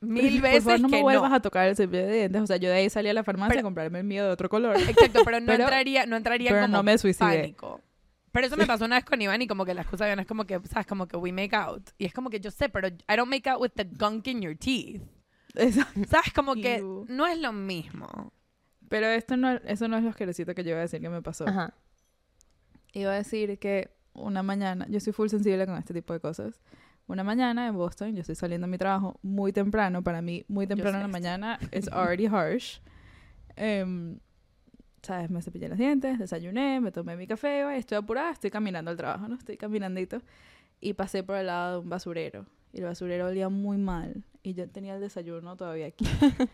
[0.00, 1.36] mil Por veces favor, no me que vuelvas no.
[1.36, 2.42] a tocar el cepillo de dientes.
[2.42, 4.30] O sea, yo de ahí salí a la farmacia Pero- a comprarme el mío de
[4.30, 4.76] otro color.
[4.76, 7.38] Exacto, pero no Pero- entraría, no entraría pero como no me suicidé.
[7.40, 7.80] pánico.
[8.36, 10.20] Pero eso me pasó una vez con Iván y como que la excusa de Iván
[10.20, 10.86] es como que, ¿sabes?
[10.86, 11.88] Como que we make out.
[11.96, 14.42] Y es como que yo sé, pero I don't make out with the gunk in
[14.42, 15.00] your teeth.
[15.54, 16.02] Exacto.
[16.06, 16.34] ¿Sabes?
[16.34, 17.06] Como que Ew.
[17.08, 18.34] no es lo mismo.
[18.90, 21.22] Pero esto no, eso no es lo asquerosito que yo iba a decir que me
[21.22, 21.48] pasó.
[21.48, 21.72] Ajá.
[22.92, 26.60] Iba a decir que una mañana, yo soy full sensible con este tipo de cosas.
[27.06, 30.02] Una mañana en Boston, yo estoy saliendo a mi trabajo muy temprano.
[30.02, 31.12] Para mí, muy temprano en la esto.
[31.18, 32.80] mañana es already harsh.
[33.58, 34.18] Em,
[35.06, 35.30] ¿Sabes?
[35.30, 39.28] Me cepillé los dientes, desayuné, me tomé mi café, estoy apurada, estoy caminando al trabajo,
[39.28, 39.36] ¿no?
[39.36, 40.20] Estoy caminandito.
[40.80, 42.44] Y pasé por el lado de un basurero.
[42.72, 44.24] Y el basurero olía muy mal.
[44.42, 46.04] Y yo tenía el desayuno todavía aquí.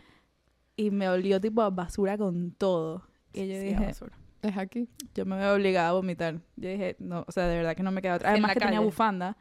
[0.77, 3.07] y me olió tipo a basura con todo.
[3.33, 4.15] Y yo Sí, dije, basura.
[4.43, 4.87] Es aquí.
[5.15, 6.35] yo me veo obligada a vomitar.
[6.55, 8.29] Yo dije, no, o sea, de verdad que no me queda otra.
[8.29, 8.85] Además que tenía calle.
[8.85, 9.35] bufanda.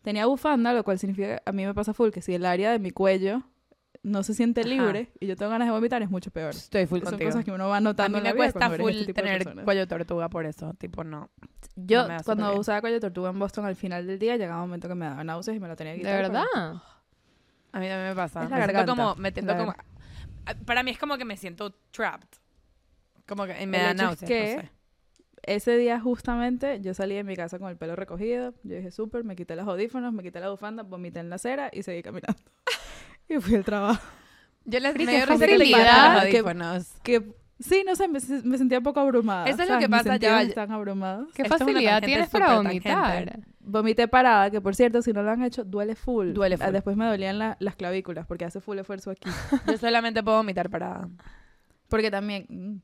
[0.00, 2.78] Tenía bufanda, lo cual significa, a mí me pasa full, que si el área de
[2.78, 3.42] mi cuello
[4.08, 4.68] no se siente Ajá.
[4.70, 6.50] libre y yo tengo ganas de vomitar, es mucho peor.
[6.50, 7.30] Estoy full Son contigo.
[7.30, 9.14] cosas que uno va A notando mí en la me vida cuesta full este de
[9.14, 10.74] tener cuello tortuga por eso.
[10.74, 11.30] Tipo, no.
[11.76, 14.88] Yo, no cuando usaba cuello tortuga en Boston, al final del día llegaba un momento
[14.88, 16.22] que me daba náuseas y me lo tenía que ¿De quitar.
[16.22, 16.44] verdad?
[16.52, 16.82] pero-
[17.72, 18.44] A mí también me pasa.
[18.44, 19.74] Es la me siento garganta, como, me siento como...
[20.64, 22.28] Para mí es como que me siento trapped.
[23.26, 24.70] Como que me El da hecho es náuseas, que- no sé.
[25.44, 28.52] Ese día justamente yo salí de mi casa con el pelo recogido.
[28.64, 31.70] Yo dije, súper, me quité los audífonos, me quité la bufanda, vomité en la acera
[31.72, 32.42] y seguí caminando.
[33.36, 34.00] y fui al trabajo.
[34.64, 36.92] Yo les Pero me qué dio risa que los que- audífonos.
[37.02, 39.44] que sí, no sé, me, me sentía un poco abrumada.
[39.48, 39.84] Eso es lo ¿sabes?
[39.86, 41.32] que Mis pasa, ya están abrumados.
[41.34, 43.24] ¿Qué Esto facilidad tienes para vomitar?
[43.26, 43.48] tangente.
[43.60, 46.32] Vomité parada, que por cierto, si no lo han hecho, duele full.
[46.32, 46.72] Duele Ah, full.
[46.72, 49.28] Después me dolían la- las clavículas porque hace full esfuerzo aquí.
[49.66, 51.08] Yo solamente puedo vomitar para...
[51.88, 52.80] Porque también, mm,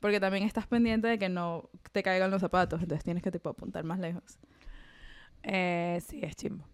[0.00, 3.48] porque también estás pendiente de que no te caigan los zapatos, entonces tienes que tipo
[3.50, 4.38] apuntar más lejos.
[5.42, 6.64] Eh, sí, es chimbo.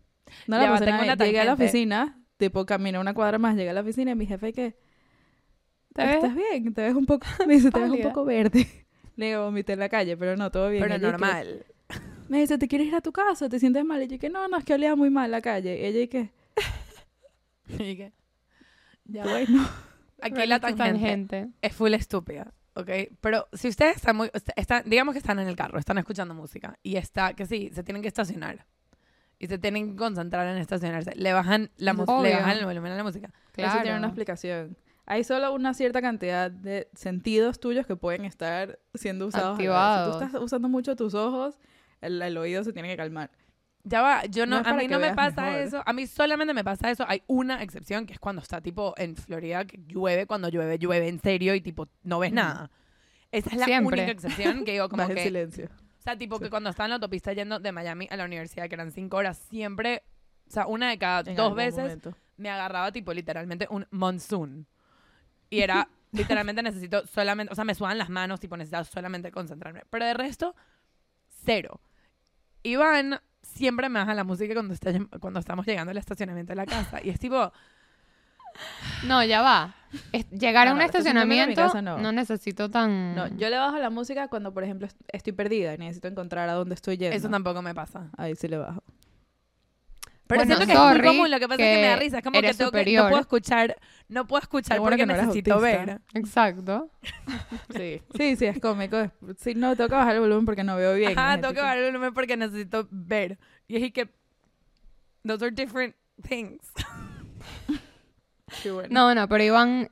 [0.46, 1.14] No Ya la pasé tengo una.
[1.16, 4.26] Llegué a la oficina, tipo caminé una cuadra más, llegué a la oficina y mi
[4.26, 4.76] jefe que
[5.94, 6.16] ¿Te ves?
[6.16, 6.72] ¿Estás bien?
[6.72, 8.66] Te ves un poco, me dice, te ves un poco verde.
[9.16, 10.82] Le digo, vomité en la calle, pero no, todo bien.
[10.82, 11.66] Pero Ella y que- normal.
[12.28, 13.48] me dice, ¿te quieres ir a tu casa?
[13.48, 14.00] ¿Te sientes mal?
[14.02, 15.76] Y yo que no, no, es que olía muy mal la calle.
[15.80, 16.30] Y ella y que,
[17.78, 18.12] ¿Y?
[19.06, 19.24] Ya.
[19.24, 19.68] bueno.
[20.20, 22.90] Aquí la tangente es full estúpida, ¿ok?
[23.20, 24.30] Pero si ustedes están muy...
[24.56, 27.82] Están, digamos que están en el carro, están escuchando música y está, que sí, se
[27.82, 28.66] tienen que estacionar
[29.38, 31.12] y se tienen que concentrar en estacionarse.
[31.14, 33.28] Le bajan, la le bajan el volumen a la música.
[33.56, 34.06] Eso tiene una Claro.
[34.06, 34.76] explicación.
[35.06, 39.52] Hay solo una cierta cantidad de sentidos tuyos que pueden estar siendo usados.
[39.52, 40.14] Activados.
[40.14, 41.58] Si tú estás usando mucho tus ojos,
[42.02, 43.30] el, el oído se tiene que calmar.
[43.84, 45.60] Ya va, yo no, No a mí no me pasa mejor.
[45.60, 45.82] eso.
[45.86, 47.06] A mí solamente me pasa eso.
[47.08, 51.08] Hay una excepción que es cuando está tipo en Florida que llueve, cuando llueve, llueve
[51.08, 52.34] en serio y tipo no ves Mm.
[52.34, 52.70] nada.
[53.32, 53.98] Esa es la Siempre.
[54.00, 55.22] única excepción que digo como Más que...
[55.22, 55.70] silencio.
[56.10, 56.44] Sea, tipo Sí.
[56.44, 59.16] que cuando estaba en la autopista yendo de Miami a la universidad, que eran cinco
[59.18, 60.02] horas, siempre...
[60.46, 62.14] O sea, una de cada En dos veces momento.
[62.38, 64.66] me agarraba tipo literalmente un monsoon.
[65.50, 69.82] Y era literalmente necesito solamente, o sea, me sudan las manos, tipo necesitaba solamente concentrarme.
[69.90, 70.54] Pero de resto,
[71.44, 71.80] cero.
[72.62, 76.66] Iván siempre me baja la música cuando, está, cuando estamos llegando al estacionamiento de la
[76.66, 77.00] casa.
[77.04, 77.52] Y es tipo,
[79.06, 79.74] No, ya va.
[80.12, 81.98] Es- llegar No, a un no, estacionamiento en mi estacionamiento casa no.
[81.98, 82.12] no.
[82.12, 83.14] necesito tan...
[83.14, 86.48] No, yo le bajo la música cuando, por ejemplo, est- estoy perdida y necesito encontrar
[86.48, 87.16] a dónde estoy yendo.
[87.16, 88.10] eso tampoco me pasa.
[88.16, 88.82] Ahí sí le bajo.
[90.26, 91.94] Pero Bueno, siento que es muy sorry, común, lo que pasa es que me da
[91.94, 92.18] que risa.
[92.18, 93.08] Es como que, eres tengo que no superior.
[93.08, 93.76] puedo escuchar,
[94.10, 95.84] no puedo escuchar Qué bueno porque que no eres necesito autista.
[95.86, 96.00] ver.
[96.12, 96.90] Exacto.
[97.74, 98.98] Sí, sí, sí, es cómico.
[98.98, 101.18] Es- Sí, no, tengo que bajar el volumen porque no veo bien.
[101.18, 103.38] Ajá, tengo que bajar el volumen porque necesito ver.
[103.68, 104.10] Y es que,
[105.26, 105.94] those are different
[106.28, 106.60] things.
[108.52, 108.88] Sí, bueno.
[108.90, 109.90] No, no, pero Iván...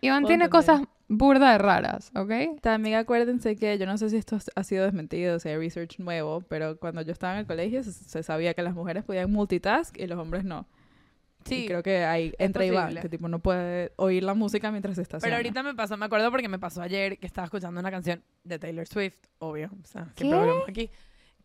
[0.00, 0.50] Iván tiene entender.
[0.50, 2.60] cosas burda de raras, ¿ok?
[2.62, 6.40] También acuérdense que yo no sé si esto ha sido desmentido, si hay research nuevo,
[6.42, 9.96] pero cuando yo estaba en el colegio se, se sabía que las mujeres podían multitask
[9.98, 10.66] y los hombres no.
[11.48, 15.18] Y creo que ahí entra Iván, que tipo no puede oír la música mientras está
[15.18, 18.22] Pero ahorita me pasó, me acuerdo porque me pasó ayer que estaba escuchando una canción
[18.44, 19.70] de Taylor Swift, obvio.
[19.82, 20.34] O sea, siempre ¿Qué?
[20.34, 20.90] hablamos aquí.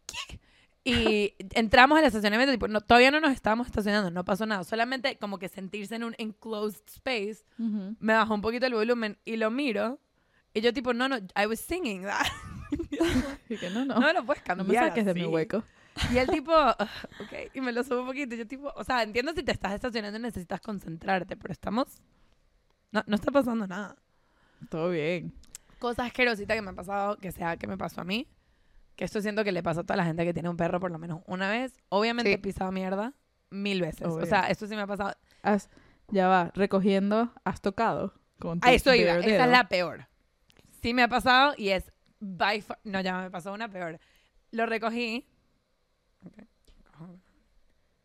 [0.06, 0.40] ¿Qué?
[0.88, 4.64] Y entramos al estacionamiento, tipo, no, todavía no nos estábamos estacionando, no pasó nada.
[4.64, 9.38] Solamente como que sentirse en un enclosed space, me bajó un poquito el volumen y
[9.38, 10.00] lo miro.
[10.54, 12.28] Y yo tipo, no, no, I was singing that.
[13.50, 15.30] Y que no, no, No, no, me lo puedes me cambiar saques de mi así.
[15.30, 15.64] hueco.
[16.14, 16.76] Y el tipo, "Ugh,
[17.22, 18.36] ok, y me lo subo un poquito.
[18.36, 21.88] Y yo tipo, o sea, entiendo si te estás estacionando y necesitas concentrarte, pero estamos...
[22.92, 23.96] No, no está pasando nada.
[24.70, 25.34] Todo bien.
[25.80, 28.28] Cosa asquerosita que me ha pasado, que sea que me pasó a mí,
[28.96, 30.92] que esto siento que le pasa a toda la gente que tiene un perro por
[30.92, 31.74] lo menos una vez.
[31.90, 32.36] Obviamente Sí.
[32.36, 33.14] he pisado mierda
[33.50, 34.08] mil veces.
[34.08, 34.26] O Obvio.
[34.26, 35.14] sea, esto sí me ha pasado.
[35.44, 35.70] Has,
[36.10, 38.14] ya va, recogiendo, has tocado.
[38.40, 39.52] Con tu A eso iba, bare esa es dedo.
[39.52, 40.08] la peor.
[40.82, 44.00] Sí me ha pasado y es by far- No, ya me pasó una peor.
[44.52, 45.28] Lo recogí.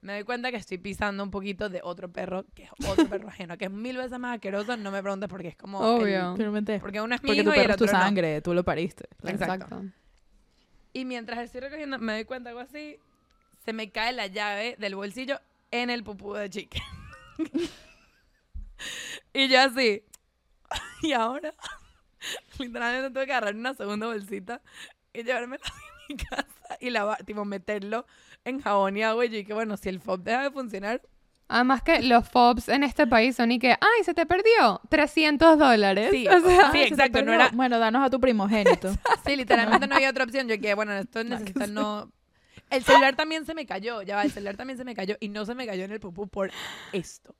[0.02, 3.28] Me doy cuenta que estoy pisando un poquito de otro perro, que es otro perro
[3.28, 4.76] ajeno, que es mil veces más asqueroso.
[4.78, 5.78] No me preguntes porque es como...
[5.78, 6.34] el- Obvio.
[6.66, 8.02] Es porque uno es mi porque hijo tu y el perro es tu otro no.
[8.04, 9.04] sangre, tú lo pariste.
[9.18, 9.36] Claro.
[9.36, 9.82] Exacto.
[10.92, 12.98] Y mientras estoy recogiendo, me doy cuenta algo así,
[13.64, 16.82] se me cae la llave del bolsillo en el pupú de chicken.
[19.32, 20.04] y yo así.
[21.02, 21.54] Y ahora,
[22.58, 24.60] literalmente tuve que agarrar una segunda bolsita
[25.12, 25.72] y llevármela a
[26.08, 28.06] mi casa y lavar, tipo meterlo
[28.44, 29.24] en jabón y agua.
[29.24, 31.00] Y yo dije, bueno, si el FOB deja de funcionar,
[31.50, 35.58] Además que los FOBs en este país son y que, ay, se te perdió 300
[35.58, 36.10] dólares.
[36.12, 38.92] Sí, O sea, sí, se exacto, no era- Bueno, danos a tu primogénito.
[39.26, 40.48] Sí, literalmente no había otra opción.
[40.48, 42.10] Yo que bueno, esto necesita no.
[42.70, 45.28] El celular también se me cayó, ya va, el celular también se me cayó y
[45.28, 46.52] no se me cayó en el pupú por
[46.92, 47.34] esto.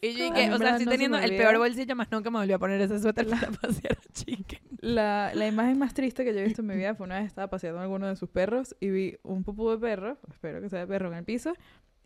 [0.00, 2.30] Y yo dije, o sea, estoy no se teniendo me el peor bolsillo, más nunca
[2.30, 4.60] me volví a poner ese suéter para pasear a chicken.
[4.80, 7.26] La, la imagen más triste que yo he visto en mi vida fue una vez
[7.26, 10.68] estaba paseando a alguno de sus perros y vi un pupú de perro, espero que
[10.68, 11.54] sea de perro en el piso,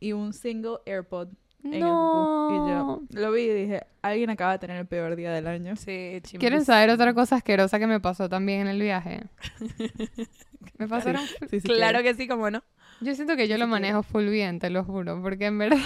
[0.01, 1.29] y un single AirPod
[1.65, 2.49] en el pupú.
[2.51, 2.69] Y no.
[2.69, 5.77] yo lo vi y dije, alguien acaba de tener el peor día del año.
[5.77, 9.25] Sí, ¿Quieren saber otra cosa asquerosa que me pasó también en el viaje?
[10.79, 11.23] Me pasaron...
[11.51, 12.63] Sí, sí, Claro que sí, como no.
[13.01, 15.79] Yo siento que yo lo manejo full bien, te lo juro, porque en verdad.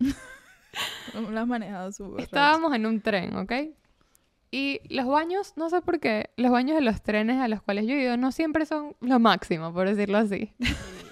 [1.14, 3.52] Lo has manejado súper estábamos en un tren, ¿ok?
[4.50, 7.86] Y los baños, no sé por qué, los baños de los trenes a los cuales
[7.86, 10.54] yo he ido no siempre son lo máximo, por decirlo así.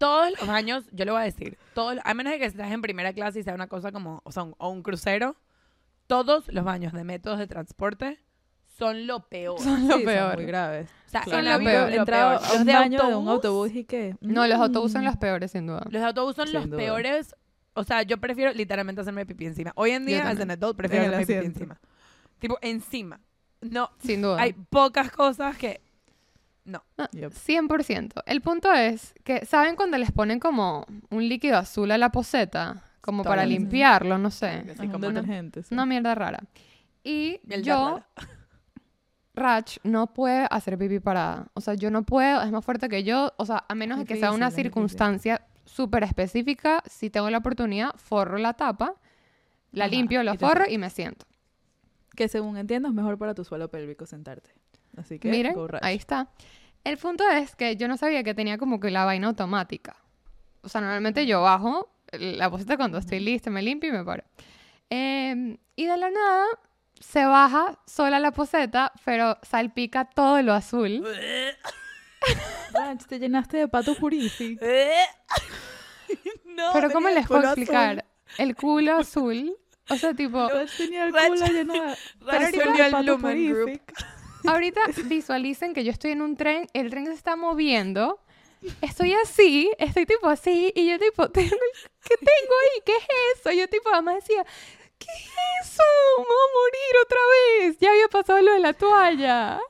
[0.00, 2.80] Todos los baños, yo le voy a decir, todos, a menos de que estés en
[2.80, 5.36] primera clase y sea una cosa como, o sea, un, o un crucero,
[6.06, 8.18] todos los baños de métodos de transporte
[8.78, 9.60] son lo peor.
[9.60, 10.30] Son lo Sí, peor.
[10.30, 10.88] Son muy graves.
[11.06, 11.90] O sea, Son lo peor.
[11.90, 14.16] lo Los un de baño de un autobús, autobús y que...
[14.22, 15.82] No, los autobuses son mm, los peores, sin duda.
[15.90, 16.78] Los autobús son Sin los duda.
[16.78, 17.36] peores.
[17.74, 19.72] O sea, yo prefiero literalmente hacerme pipí encima.
[19.74, 21.78] Hoy en día, as an adult, prefiero hacerme pipí encima.
[22.38, 23.20] Tipo, encima.
[23.60, 24.40] No, Sin duda.
[24.40, 25.82] hay pocas cosas que...
[27.12, 27.32] Yep.
[27.32, 28.22] 100%.
[28.26, 32.84] El punto es que, ¿saben cuando les ponen como un líquido azul a la poseta?
[33.00, 34.62] Como para limpiarlo, no sé.
[34.64, 35.22] Sí, Ajá, un como no.
[35.22, 35.74] sí.
[35.74, 36.40] Una mierda rara.
[37.02, 38.06] Y Mierda yo rara.
[39.34, 41.46] Rach no puede hacer pipí parada.
[41.54, 43.32] O sea, yo no puedo, es más fuerte que yo.
[43.36, 47.94] O sea, a menos de que sea una circunstancia súper específica, si tengo la oportunidad,
[47.96, 48.94] forro la tapa,
[49.72, 51.26] la Ajá, limpio, te forro y me siento.
[52.14, 54.50] Que según entiendo es mejor para tu suelo pélvico sentarte.
[54.96, 56.28] Así que, Miren, ahí está.
[56.84, 59.96] El punto es que yo no sabía que tenía como que la vaina automática.
[60.62, 64.24] O sea, normalmente yo bajo la poseta cuando estoy lista, me limpio y me paro.
[64.88, 66.46] Eh, y de la nada
[66.98, 71.02] se baja sola la poseta, pero salpica todo lo azul.
[72.72, 74.60] Rach, te llenaste de pato purific.
[76.44, 77.62] no, Pero ¿cómo les puedo culo azul.
[77.62, 78.04] explicar?
[78.38, 79.56] El culo azul.
[79.88, 83.80] O sea, tipo, Rach tenía el culo lleno de unió al pato Lumen Group.
[84.44, 88.20] Ahorita visualicen que yo estoy en un tren, el tren se está moviendo.
[88.82, 91.56] Estoy así, estoy tipo así, y yo tipo, tengo
[92.04, 92.82] ¿qué tengo ahí?
[92.84, 93.50] ¿Qué es eso?
[93.52, 94.44] Y yo tipo, mamá decía,
[94.98, 95.82] ¿qué es eso?
[96.18, 97.78] Me voy a morir otra vez.
[97.78, 99.60] Ya había pasado lo de la toalla.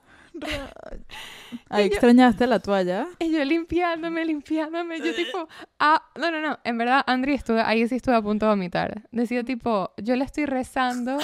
[1.68, 3.08] Ahí extrañaste la toalla.
[3.18, 5.00] Y yo limpiándome, limpiándome.
[5.00, 5.48] Yo tipo,
[5.78, 6.58] ah, no, no, no.
[6.64, 9.02] En verdad, Andri, estuve, ahí sí estuve a punto de vomitar.
[9.10, 11.18] Decía tipo, yo le estoy rezando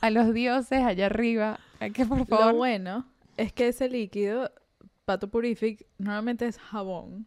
[0.00, 1.60] a los dioses allá arriba.
[1.80, 3.06] A Que por Lo bueno
[3.36, 4.50] es que ese líquido,
[5.04, 7.26] pato purific, normalmente es jabón.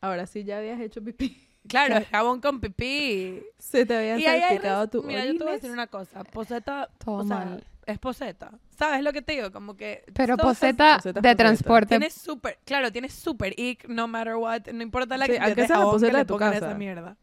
[0.00, 1.42] Ahora sí ya habías hecho pipí.
[1.68, 3.42] Claro, es jabón con pipí.
[3.58, 6.22] Se te había salpicado tu Mira, yo te voy a decir una cosa.
[6.24, 7.64] Poseta, Todo o sea, mal.
[7.86, 8.52] es poseta.
[8.76, 9.50] ¿Sabes lo que te digo?
[9.50, 10.04] Como que...
[10.12, 11.34] Pero poseta poseta es de poseta.
[11.36, 11.88] transporte.
[11.88, 12.58] Tiene súper...
[12.66, 14.66] Claro, tiene súper ick, no matter what.
[14.72, 16.66] No importa la Sí, cantidad aunque de sea la que le de tu pongan casa.
[16.68, 17.16] esa mierda.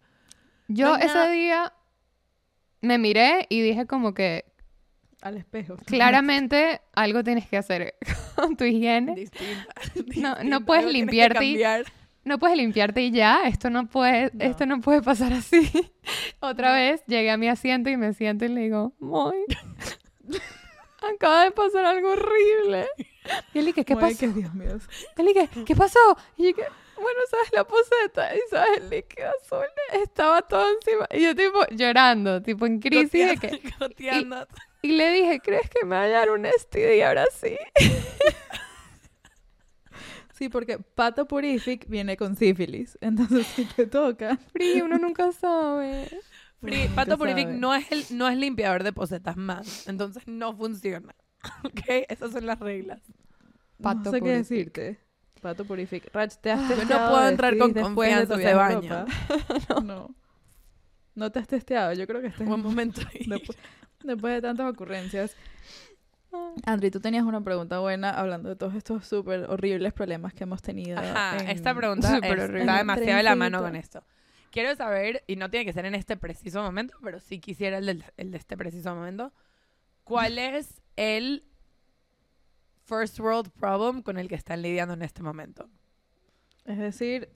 [0.68, 1.74] Yo No ese nada- día
[2.82, 4.46] me miré y dije como que
[5.24, 5.78] Al espejo.
[5.86, 7.96] claramente algo tienes que hacer
[8.36, 9.16] con tu higiene.
[9.16, 9.74] Distinta.
[10.18, 11.64] No- no puedes limpiarte y-.
[12.26, 14.44] No puedes limpiarte y ya, esto no puede, No.
[14.46, 15.70] esto no puede pasar así.
[16.40, 19.36] Otra vez llegué a mi asiento y me siento y le digo, Moy,
[21.14, 22.88] acaba de pasar algo horrible.
[23.54, 24.20] Y él dije, ¿qué Muy pasó?
[24.20, 24.78] que, Dios mío.
[25.18, 25.98] Él dije, ¿qué pasó?
[26.36, 26.64] Y yo dije,
[27.04, 28.36] bueno, ¿sabes la poseta?
[28.36, 29.66] Y ¿sabes el líquido azul?
[30.02, 31.08] Estaba todo encima.
[31.12, 33.48] Y yo tipo llorando, tipo en crisis de que...
[33.80, 33.80] Goteando,
[34.40, 34.48] goteando.
[34.82, 37.58] Y le dije, ¿crees que me va a dar un STD ahora sí?
[40.34, 42.98] Sí, porque pato purific viene con sífilis.
[43.02, 44.38] Entonces, si te toca.
[44.52, 46.08] Free, uno nunca sabe.
[46.60, 47.58] Free- Uno Pato Purific sabe.
[47.60, 49.88] no es, el, no es limpiador de posetas más.
[49.88, 51.14] Entonces no funciona.
[51.64, 51.82] ¿Ok?
[52.10, 53.02] Esas son las reglas.
[53.82, 55.00] Pato no sé qué decirte.
[55.44, 56.10] Pato purific.
[56.14, 58.34] Rach, te has Yo no testeado puedo de entrar con de confianza.
[58.36, 59.06] Europa?
[59.84, 60.16] no.
[61.16, 61.94] No te has testeado.
[61.94, 63.26] Yo creo que estás Buen momento ahí.
[63.28, 63.58] después,
[64.04, 65.36] después de tantas ocurrencias.
[66.66, 70.62] Andri, tú tenías una pregunta buena hablando de todos estos súper horribles problemas que hemos
[70.64, 70.98] tenido.
[70.98, 72.62] Ajá, en- esta pregunta es- horrible.
[72.62, 74.04] está demasiado de la mano con esto.
[74.50, 77.86] Quiero saber, y no tiene que ser en este preciso momento, pero sí quisiera el,
[77.86, 79.32] del- el de este preciso momento.
[80.04, 81.44] ¿Cuál es el
[82.86, 85.70] first world problem con el que están lidiando en este momento?
[86.66, 87.30] Es decir,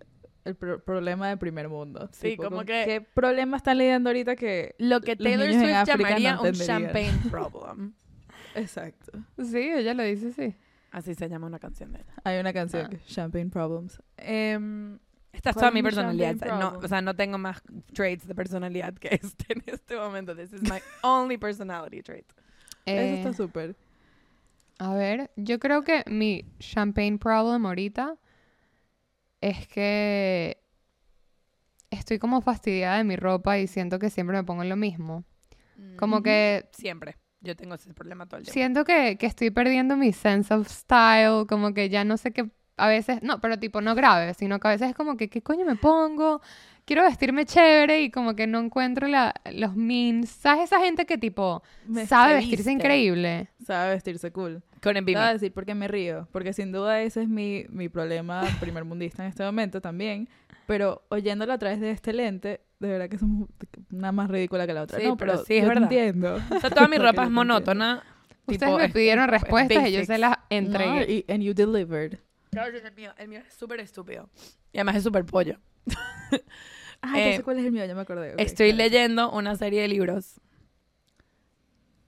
[0.45, 2.09] el pro- problema de primer mundo.
[2.13, 5.85] Sí, Tipo, como ¿con que- ¿Qué problema están lidiando ahorita que Lo que Taylor Swift
[5.87, 7.93] llamaría no un champagne problem.
[8.55, 9.11] Exacto.
[9.37, 10.55] Sí, ella lo dice, sí.
[10.91, 12.13] Así se llama una canción de ella.
[12.23, 12.89] Hay una canción Ah.
[12.89, 14.01] que Champagne Problems.
[14.15, 14.97] Em,
[15.33, 16.35] Esta es ¿Cuál toda mi personalidad.
[16.59, 17.61] No, o sea, no tengo más
[17.93, 20.35] traits de personalidad que este en este momento.
[20.35, 22.25] This is my only personality trait.
[22.85, 23.75] eso Eh, está súper.
[24.79, 28.17] A ver, yo creo que mi champagne problem ahorita
[29.41, 30.57] es que
[31.89, 35.23] estoy como fastidiada de mi ropa y siento que siempre me pongo lo mismo.
[35.97, 37.17] Como que Siempre.
[37.41, 38.53] Yo tengo ese problema todo el tiempo.
[38.53, 42.49] siento que, que estoy perdiendo mi sense of style, como que ya no sé qué,
[42.77, 45.41] a veces, no, pero tipo no grave, sino que a veces es como que, ¿qué
[45.43, 46.41] coño me pongo?
[46.87, 50.29] Quiero vestirme chévere y como que no encuentro la, los means.
[50.29, 53.49] ¿Sabes esa gente que tipo Me- sabe se vestirse increíble?
[53.65, 54.63] Sabe vestirse cool.
[54.81, 55.33] Con Te voy a envidia.
[55.33, 56.29] decir por qué me río.
[56.31, 60.29] Porque sin duda ese es mi, mi problema primer mundista en este momento también.
[60.65, 63.49] Pero oyéndolo a través de este lente, de verdad que es un-
[63.91, 64.97] una más ridícula que la otra.
[64.99, 65.83] Sí, no, pero pero, sí, es yo verdad.
[65.83, 66.39] entiendo.
[66.55, 68.01] O sea, toda mi ropa es monótona.
[68.45, 71.25] Ustedes tipo, me pidieron es respuestas y yo se las No, entregué.
[71.27, 72.17] y, and you delivered.
[72.49, 74.29] Claro que el mío, el mío es súper estúpido.
[74.71, 75.57] Y además es súper pollo.
[77.01, 78.35] Ah, ya Eh, sé cuál es el mío, ya me acordé.
[78.37, 78.89] Estoy claro.
[78.89, 80.39] leyendo una serie de libros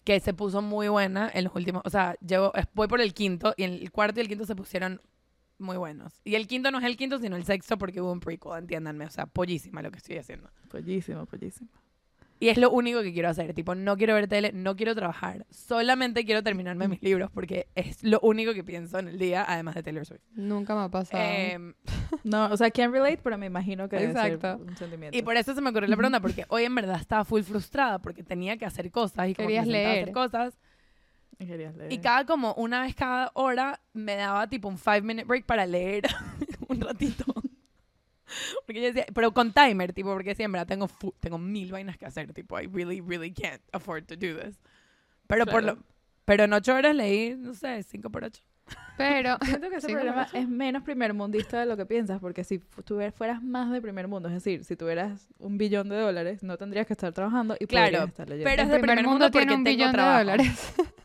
[0.03, 3.53] que se puso muy buena en los últimos, o sea, llevo, voy por el quinto
[3.57, 5.01] y el cuarto y el quinto se pusieron
[5.59, 6.21] muy buenos.
[6.23, 9.05] Y el quinto no es el quinto, sino el sexto porque hubo un prequel, entiéndanme,
[9.05, 10.49] o sea, pollísima lo que estoy haciendo.
[10.69, 11.69] Pollísimo, pollísimo.
[12.41, 15.45] Y es lo único que quiero hacer, tipo, no quiero ver tele, no quiero trabajar,
[15.49, 19.75] solamente quiero terminarme mis libros porque es lo único que pienso en el día, además
[19.75, 20.21] de Taylor Swift.
[20.35, 21.21] Nunca me ha pasado.
[21.21, 21.73] Em,
[22.23, 24.63] No, o sea, can't relate, pero me imagino que debe ser Exacto.
[24.63, 25.17] un sentimiento.
[25.17, 27.99] Y por eso se me ocurrió la pregunta, porque hoy en verdad estaba full frustrada
[27.99, 30.11] porque tenía que hacer cosas y como que me a hacer leer.
[30.11, 30.57] cosas.
[31.39, 31.91] Y querías leer.
[31.91, 35.65] Y cada como una vez cada hora me daba tipo un five minute break para
[35.65, 36.03] leer
[36.67, 37.25] un ratito.
[38.65, 40.87] Porque yo decía, pero con timer, tipo, porque siempre tengo,
[41.19, 44.59] tengo mil vainas que hacer, tipo, I really, really can't afford to do this.
[45.27, 45.77] Pero por Claro.
[45.77, 45.83] lo,
[46.25, 48.43] pero en ocho horas leí, no sé, cinco por ocho.
[48.97, 52.59] Pero Siento que ese problema es menos primer mundista de lo que piensas, porque si
[53.15, 56.85] fueras más de primer mundo, es decir, si tuvieras un billón de dólares, no tendrías
[56.85, 58.49] que estar trabajando y Claro, estar leyendo.
[58.49, 60.19] pero- es de primer, primer mundo, mundo porque un tengo billón de trabajo.
[60.19, 60.73] dólares.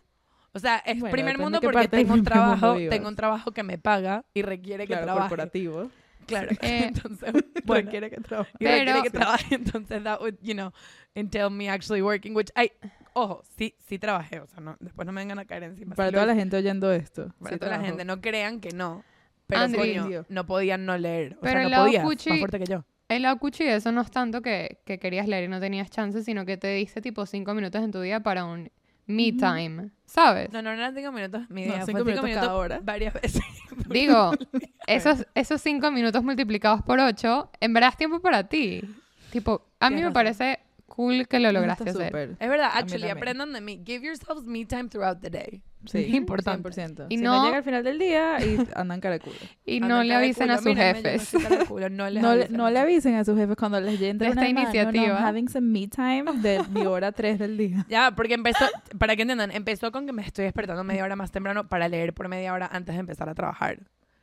[0.57, 3.77] O sea, es Bueno, primer mundo porque tengo un trabajo, tengo un trabajo que me
[3.77, 5.29] paga y requiere que claro, trabaje.
[5.29, 5.91] corporativo.
[6.27, 6.49] Claro.
[6.63, 7.33] Eh, Entonces,
[7.65, 8.53] bueno, Requiere que trabaje.
[8.59, 10.73] Pero- que trabaje, entonces that would, you know,
[11.15, 12.71] entail me actually working, which I,
[13.13, 15.95] ojo, sí, sí trabajé, o sea, no, después no me vengan a caer encima.
[15.95, 17.33] Para Sí toda lo- la gente oyendo esto.
[17.41, 19.05] para sí toda la gente, no crean que no.
[19.47, 21.35] Pero coño, no podían no leer.
[21.37, 22.85] O Pero sea, no podías, cuchi- más fuerte que yo.
[23.09, 25.91] El lado cuchi de eso no es tanto que, que querías leer y no tenías
[25.91, 28.71] chance, sino que te diste tipo cinco minutos en tu día para un
[29.07, 30.51] me time, ¿sabes?
[30.53, 32.81] No, no eran cinco minutos mi No, día, cinco fue cinco minutos minutos cada hora.
[32.83, 33.43] varias veces.
[33.89, 34.33] Digo,
[34.87, 38.83] esos, esos cinco minutos multiplicados por ocho, en verdad es tiempo para ti.
[39.31, 40.13] Tipo, a mí me razón.
[40.15, 40.61] parece
[40.95, 42.07] cool que lo lograste hacer.
[42.09, 42.37] súper.
[42.39, 43.83] Es verdad, actually, aprendan de mí.
[43.85, 45.63] Give yourselves me time throughout the day.
[45.87, 46.69] Sí, Es importante.
[46.71, 47.07] 100%.
[47.11, 49.37] Y si no- no llega al final del día y andan cara de culo.
[49.67, 51.35] Y Anda, no le avisen a sus no jefes.
[51.35, 54.01] no les No, le- avisen no a le sus- avisen a sus jefes cuando les
[54.01, 55.29] entre De esta llamada, no, no, iniciativa.
[55.29, 57.85] having some me time de mi hora 3 del día.
[57.91, 58.65] Ya, porque empezó,
[58.99, 62.15] para que entiendan, empezó con que me estoy despertando media hora más temprano para leer
[62.15, 63.81] por media hora antes de empezar a trabajar.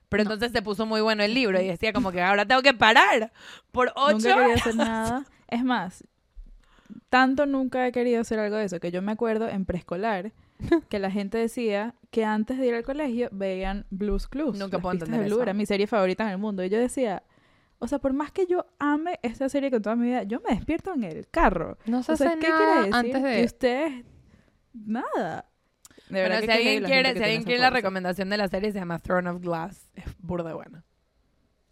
[0.10, 2.74] Pero entonces se puso muy bueno el libro y decía como que ahora tengo que
[2.74, 3.32] parar
[3.72, 4.62] por ocho Nunca quería horas.
[4.62, 5.26] hacer nada.
[5.48, 6.04] Es más,
[7.10, 10.32] tanto nunca he querido hacer algo de eso que yo me acuerdo en preescolar
[10.90, 14.58] que la gente decía que antes de ir al colegio veían Blues Clues.
[14.60, 15.44] Nunca puedo entender de Blue, eso.
[15.44, 16.64] Era mi serie favorita en el mundo.
[16.64, 17.24] Y yo decía,
[17.80, 20.54] o sea, por más que yo ame esta serie con toda mi vida, yo me
[20.56, 21.78] despierto en el carro.
[21.86, 22.96] No se O sea, hace ¿qué nada quiere decir?
[22.96, 23.46] antes Que de...
[23.46, 24.06] ustedes...
[24.74, 25.46] Nada.
[26.10, 28.48] De Bueno, verdad que si alguien quiere, si que alguien quiere la recomendación de la
[28.48, 29.90] serie se llama Throne of Glass.
[29.96, 30.84] Es burda buena.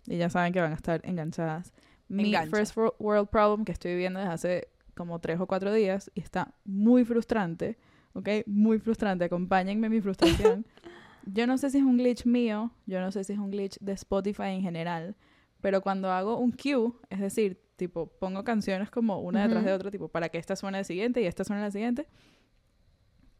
[0.07, 1.73] Y ya saben que van a estar enganchadas.
[2.07, 2.55] Mi Engancha.
[2.55, 6.21] First Wor- World Problem que estoy viviendo desde hace como tres o cuatro días y
[6.21, 7.77] está muy frustrante,
[8.13, 8.29] ¿ok?
[8.45, 9.25] Muy frustrante.
[9.25, 10.65] Acompáñenme en mi frustración.
[11.25, 13.77] yo no sé si es un glitch mío, yo no sé si es un glitch
[13.79, 15.15] de Spotify en general,
[15.61, 19.91] pero cuando hago un queue, es decir, tipo, pongo canciones como una detrás de otra,
[19.91, 22.07] tipo, para que esta suene la siguiente y esta suene la siguiente,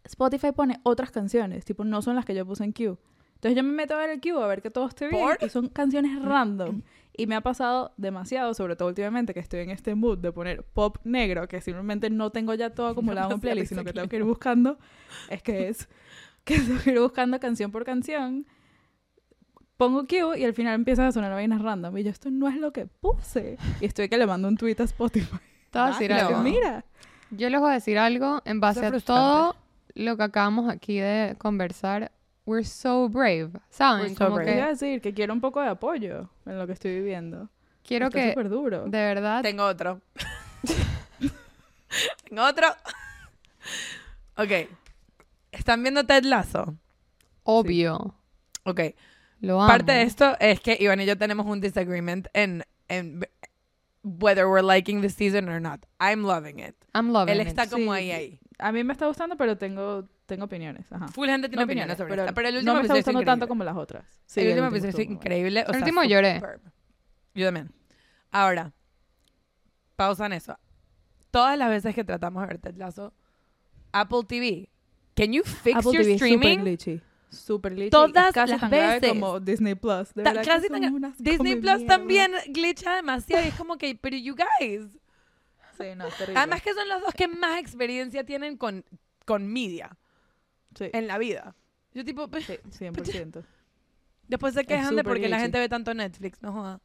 [0.04, 2.98] Spotify pone otras canciones, tipo, no son las que yo puse en queue.
[3.40, 5.38] Entonces yo me meto a ver el queue a ver que todo esté bien ¿Por?
[5.42, 6.82] y son canciones random.
[7.16, 10.64] Y me ha pasado demasiado, sobre todo últimamente, que estoy en este mood de poner
[10.64, 13.94] pop negro, que simplemente no tengo ya todo acumulado en un Demasiado playlist, sino que
[13.94, 14.78] tengo que ir buscando.
[15.30, 15.88] Es que es
[16.44, 18.46] que tengo que ir buscando canción por canción.
[19.78, 21.98] Pongo queue y al final empiezan a sonar vainas random.
[21.98, 23.58] Y yo, esto no es lo que puse.
[23.80, 25.38] Y estoy que le mando un tweet a Spotify.
[25.72, 26.44] Te voy a decir algo.
[26.44, 26.84] Mira.
[27.32, 29.56] Yo les voy a decir algo en base a todo
[29.94, 32.12] lo que acabamos aquí de conversar.
[32.50, 34.02] We're so brave, ¿saben?
[34.02, 34.52] We're so Como brave.
[34.62, 37.48] A que decir que quiero un poco de apoyo en lo que estoy viviendo.
[37.84, 38.84] quiero Está que, súper duro.
[38.86, 40.02] de verdad, Tengo otro.
[42.28, 42.68] Tengo otro.
[44.38, 44.70] ok.
[45.52, 46.76] ¿Están viendo Ted Lasso?
[47.44, 48.16] obvio,
[48.64, 48.82] Ok.
[49.42, 49.68] lo amo.
[49.68, 53.28] Parte de esto es que Iván y yo tenemos un disagreement en, en
[54.04, 55.86] whether we're liking the season or not.
[56.00, 56.76] I'm loving it.
[56.94, 57.48] I'm loving Él it.
[57.48, 58.12] está como Sí, ahí, sí.
[58.12, 58.40] ahí.
[58.60, 60.92] A mí me está gustando, pero tengo, tengo opiniones.
[60.92, 61.08] Ajá.
[61.08, 62.34] Full gente tiene No opiniones opiniones, sobre pero esta.
[62.36, 63.48] Pero el último no me está gustando estuvo tanto increíble.
[63.48, 64.22] como las otras.
[64.26, 65.12] Sí, el último episodio bueno.
[65.14, 65.60] increíble.
[65.62, 66.36] o El sea, último lloré.
[66.36, 66.62] superb.
[67.36, 67.72] Yo también.
[68.32, 68.74] Ahora,
[69.96, 70.58] pausa en eso.
[71.32, 73.14] Todas las veces que tratamos de ver Ted Lasso,
[73.92, 74.70] Apple TV,
[75.16, 76.48] can you fix Apple your TV es streaming?
[76.58, 77.02] Super glitchy.
[77.32, 77.90] Super glitchy.
[77.92, 79.10] Todas es casi las tan grave veces.
[79.10, 80.14] como Disney Plus.
[80.16, 81.88] De Ta- verdad que casi son tan- unas Disney Plus mierda.
[81.96, 83.46] también glitcha demasiado.
[83.46, 84.88] Y es como que, pero you guys.
[85.80, 86.40] Sí, no, es terrible.
[86.40, 88.84] Además que son los dos que más experiencia tienen con,
[89.26, 89.98] con media
[90.78, 91.56] sí, en la vida.
[91.94, 93.44] Yo tipo, pe- sí, 100%.
[94.28, 96.42] después se quejan de súper porque la gente ve tanto Netflix.
[96.42, 96.82] No joda.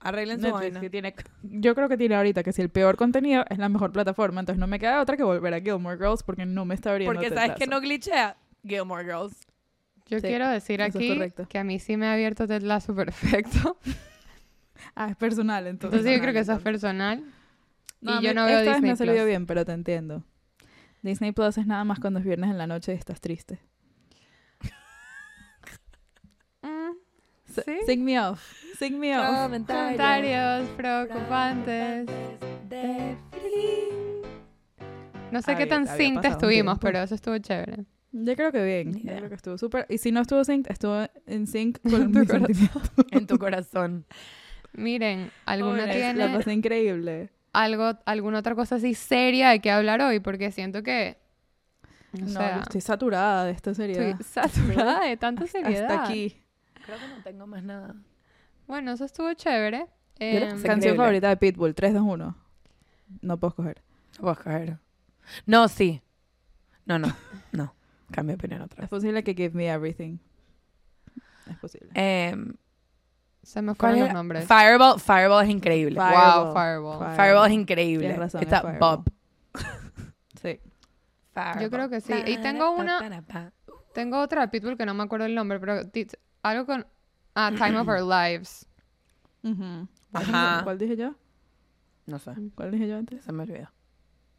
[0.00, 0.80] Arreglen su Netflix, vaina.
[0.80, 3.90] que tiene, yo creo que tiene ahorita que si el peor contenido es la mejor
[3.90, 6.92] plataforma, entonces no me queda otra que volver a Gilmore Girls porque no me está
[6.92, 9.46] abriendo Porque sabes que no glitchea Gilmore Girls.
[10.06, 11.18] Yo Sí, quiero decir aquí
[11.48, 13.78] que a mí sí me ha abierto Ted Lasso perfecto.
[14.94, 15.98] Ah, es personal, entonces.
[15.98, 17.24] Entonces yo creo que eso es personal.
[18.00, 20.24] No, y yo no veo esta vez Disney me ha salido bien, pero te entiendo.
[21.02, 23.60] Disney Plus es nada más cuando es viernes en la noche y estás triste.
[27.48, 27.76] S- ¿Sí?
[27.86, 28.52] Sing me off.
[28.78, 29.26] Sing me off.
[29.26, 32.06] Comentarios preocupantes.
[32.68, 33.16] de.
[35.30, 35.86] No sé Ah, qué tan un
[36.24, 37.84] estuvimos, pero eso estuvo chévere.
[38.12, 38.92] Yo creo que bien.
[38.92, 39.86] Ni Yo creo que estuvo súper.
[39.88, 42.82] Y si no estuvo sync, estuvo en sync con Tu corazón.
[43.10, 44.06] En tu corazón.
[44.72, 47.30] Miren, ¿alguna La tiene pasé increíble.
[47.52, 50.20] Algo, alguna otra cosa así seria de que hablar hoy?
[50.20, 51.16] Porque siento que
[52.14, 54.08] O No, sea, estoy saturada de esta seriedad.
[54.08, 55.90] estoy saturada de tanta seriedad.
[55.90, 56.36] Hasta aquí.
[56.84, 57.94] Creo que no tengo más nada.
[58.66, 59.86] Bueno, eso estuvo chévere.
[60.18, 60.48] Em, sé.
[60.48, 60.96] Canción increíble.
[60.96, 62.36] favorita de Pitbull, 3, 2, 1.
[63.22, 63.82] No puedo escoger.
[64.16, 64.78] No puedo escoger.
[65.46, 66.02] No, sí.
[66.86, 67.14] No, no.
[67.52, 67.74] No.
[68.10, 68.90] Cambio de opinión otra Es vez.
[68.90, 70.18] posible que Give Me Everything.
[71.50, 71.90] Es posible.
[71.94, 72.54] Em,
[73.48, 74.46] se me ¿cuál fueron los nombres.
[74.46, 75.00] Fireball.
[75.00, 75.96] Fireball es increíble.
[75.98, 76.98] Fire- wow, Fireball.
[76.98, 77.16] Fireball.
[77.16, 78.00] Fireball es increíble.
[78.00, 78.96] Tienes razón, Está es Fireball.
[78.98, 79.04] Bob.
[80.42, 80.60] Sí.
[81.34, 81.70] Fireball.
[81.70, 82.12] creo que sí.
[82.26, 83.24] Y tengo una-
[83.94, 85.80] Tengo otra de Pitbull que no me acuerdo el nombre, pero
[86.42, 86.86] algo con...
[87.34, 88.66] Ah, Time of Our Lives.
[89.42, 89.88] Ujú.
[90.12, 90.60] Ajá.
[90.64, 91.14] ¿Cuál dije yo?
[92.06, 92.32] No sé.
[92.54, 93.24] ¿Cuál dije yo antes?
[93.24, 93.70] Se me olvidó.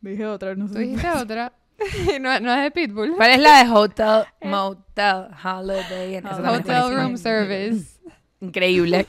[0.01, 0.73] Dije otra, no sé.
[0.75, 1.53] Tú dijiste otra.
[2.19, 3.15] no, no es de Pitbull.
[3.15, 6.17] ¿Cuál es la de Hotel, Motel, Holiday?
[6.17, 6.95] Hotel.
[6.95, 7.98] Room Service.
[8.41, 9.05] Increíble.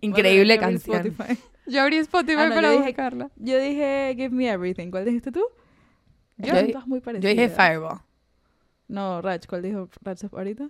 [0.00, 1.06] Increíble Bueno, canción.
[1.06, 1.38] Spotify.
[1.66, 3.30] Yo abrí Spotify Ah, no, para yo dije- buscarla.
[3.36, 4.90] Yo dije Give Me Everything.
[4.90, 5.42] ¿Cuál dijiste tú?
[6.38, 8.00] Yo todas muy dije Fireball.
[8.88, 9.46] No, Rach.
[9.46, 10.68] ¿Cuál dijo Rach ahorita?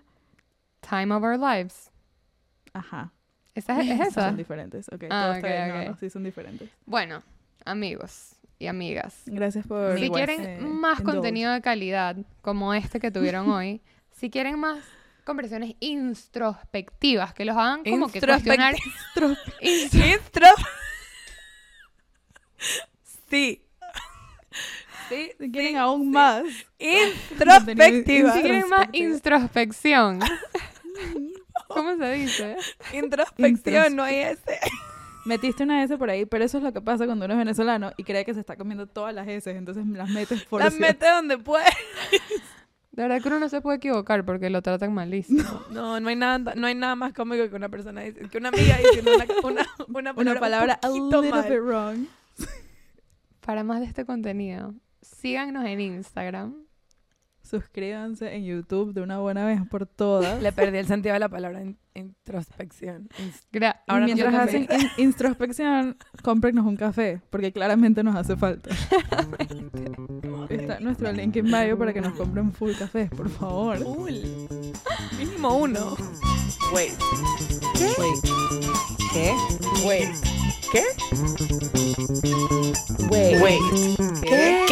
[0.81, 1.91] Time of Our Lives.
[2.73, 3.13] Ajá.
[3.55, 4.29] ¿Esa es, esa?
[4.29, 4.89] Son diferentes.
[4.89, 5.39] Ok, Ah.
[5.43, 6.69] No, no, sí son diferentes.
[6.87, 7.23] Bueno,
[7.65, 9.23] amigos y amigas.
[9.27, 9.99] Gracias por...
[9.99, 11.15] Si quieren eh, más indulge.
[11.19, 13.81] contenido de calidad, como este que tuvieron hoy,
[14.13, 14.85] si quieren más
[15.31, 18.75] conversaciones introspectivas, que los hagan como que cuestionar...
[19.15, 20.47] Instro- Intro.
[23.31, 23.63] sí.
[25.09, 25.33] Sí.
[25.39, 26.45] Si quieren aún más.
[26.79, 28.33] Introspectiva.
[28.35, 30.21] Si quieren más introspección.
[31.69, 32.57] ¿Cómo se dice?
[32.93, 34.59] Introspección, no hay ese.
[35.25, 37.93] Metiste una S por ahí, pero eso es lo que pasa cuando uno es venezolano
[37.97, 40.81] y cree que se está comiendo todas las S, entonces las metes por Las si-
[40.81, 41.67] mete donde puede.
[42.93, 45.43] De verdad que uno no se puede equivocar porque lo tratan malísimo.
[45.71, 48.49] No, no hay nada, no hay nada más cómico que una persona dice- que una
[48.49, 51.49] amiga diciendo una, una, una palabra, Una palabra a un poquito little mal.
[51.51, 52.07] bit wrong.
[53.41, 56.55] Para más de este contenido, síganos en Instagram.
[57.51, 60.41] Suscríbanse en YouTube de una buena vez por todas.
[60.41, 63.09] Le perdí el sentido de la palabra in- introspección.
[63.89, 68.71] Ahora no mientras qué hacen in- introspección, cómprenos un café, porque claramente nos hace falta.
[70.49, 73.83] Está nuestro link en bio para que nos compren full café, por favor.
[73.83, 74.23] Cool.
[75.19, 75.97] Mínimo uno.
[76.73, 76.93] Wait.
[77.99, 78.25] Wait.
[79.13, 79.35] ¿Qué?
[79.85, 80.09] Wait.
[80.71, 80.85] ¿Qué?
[83.11, 83.43] Wait.
[83.43, 84.71] Wait.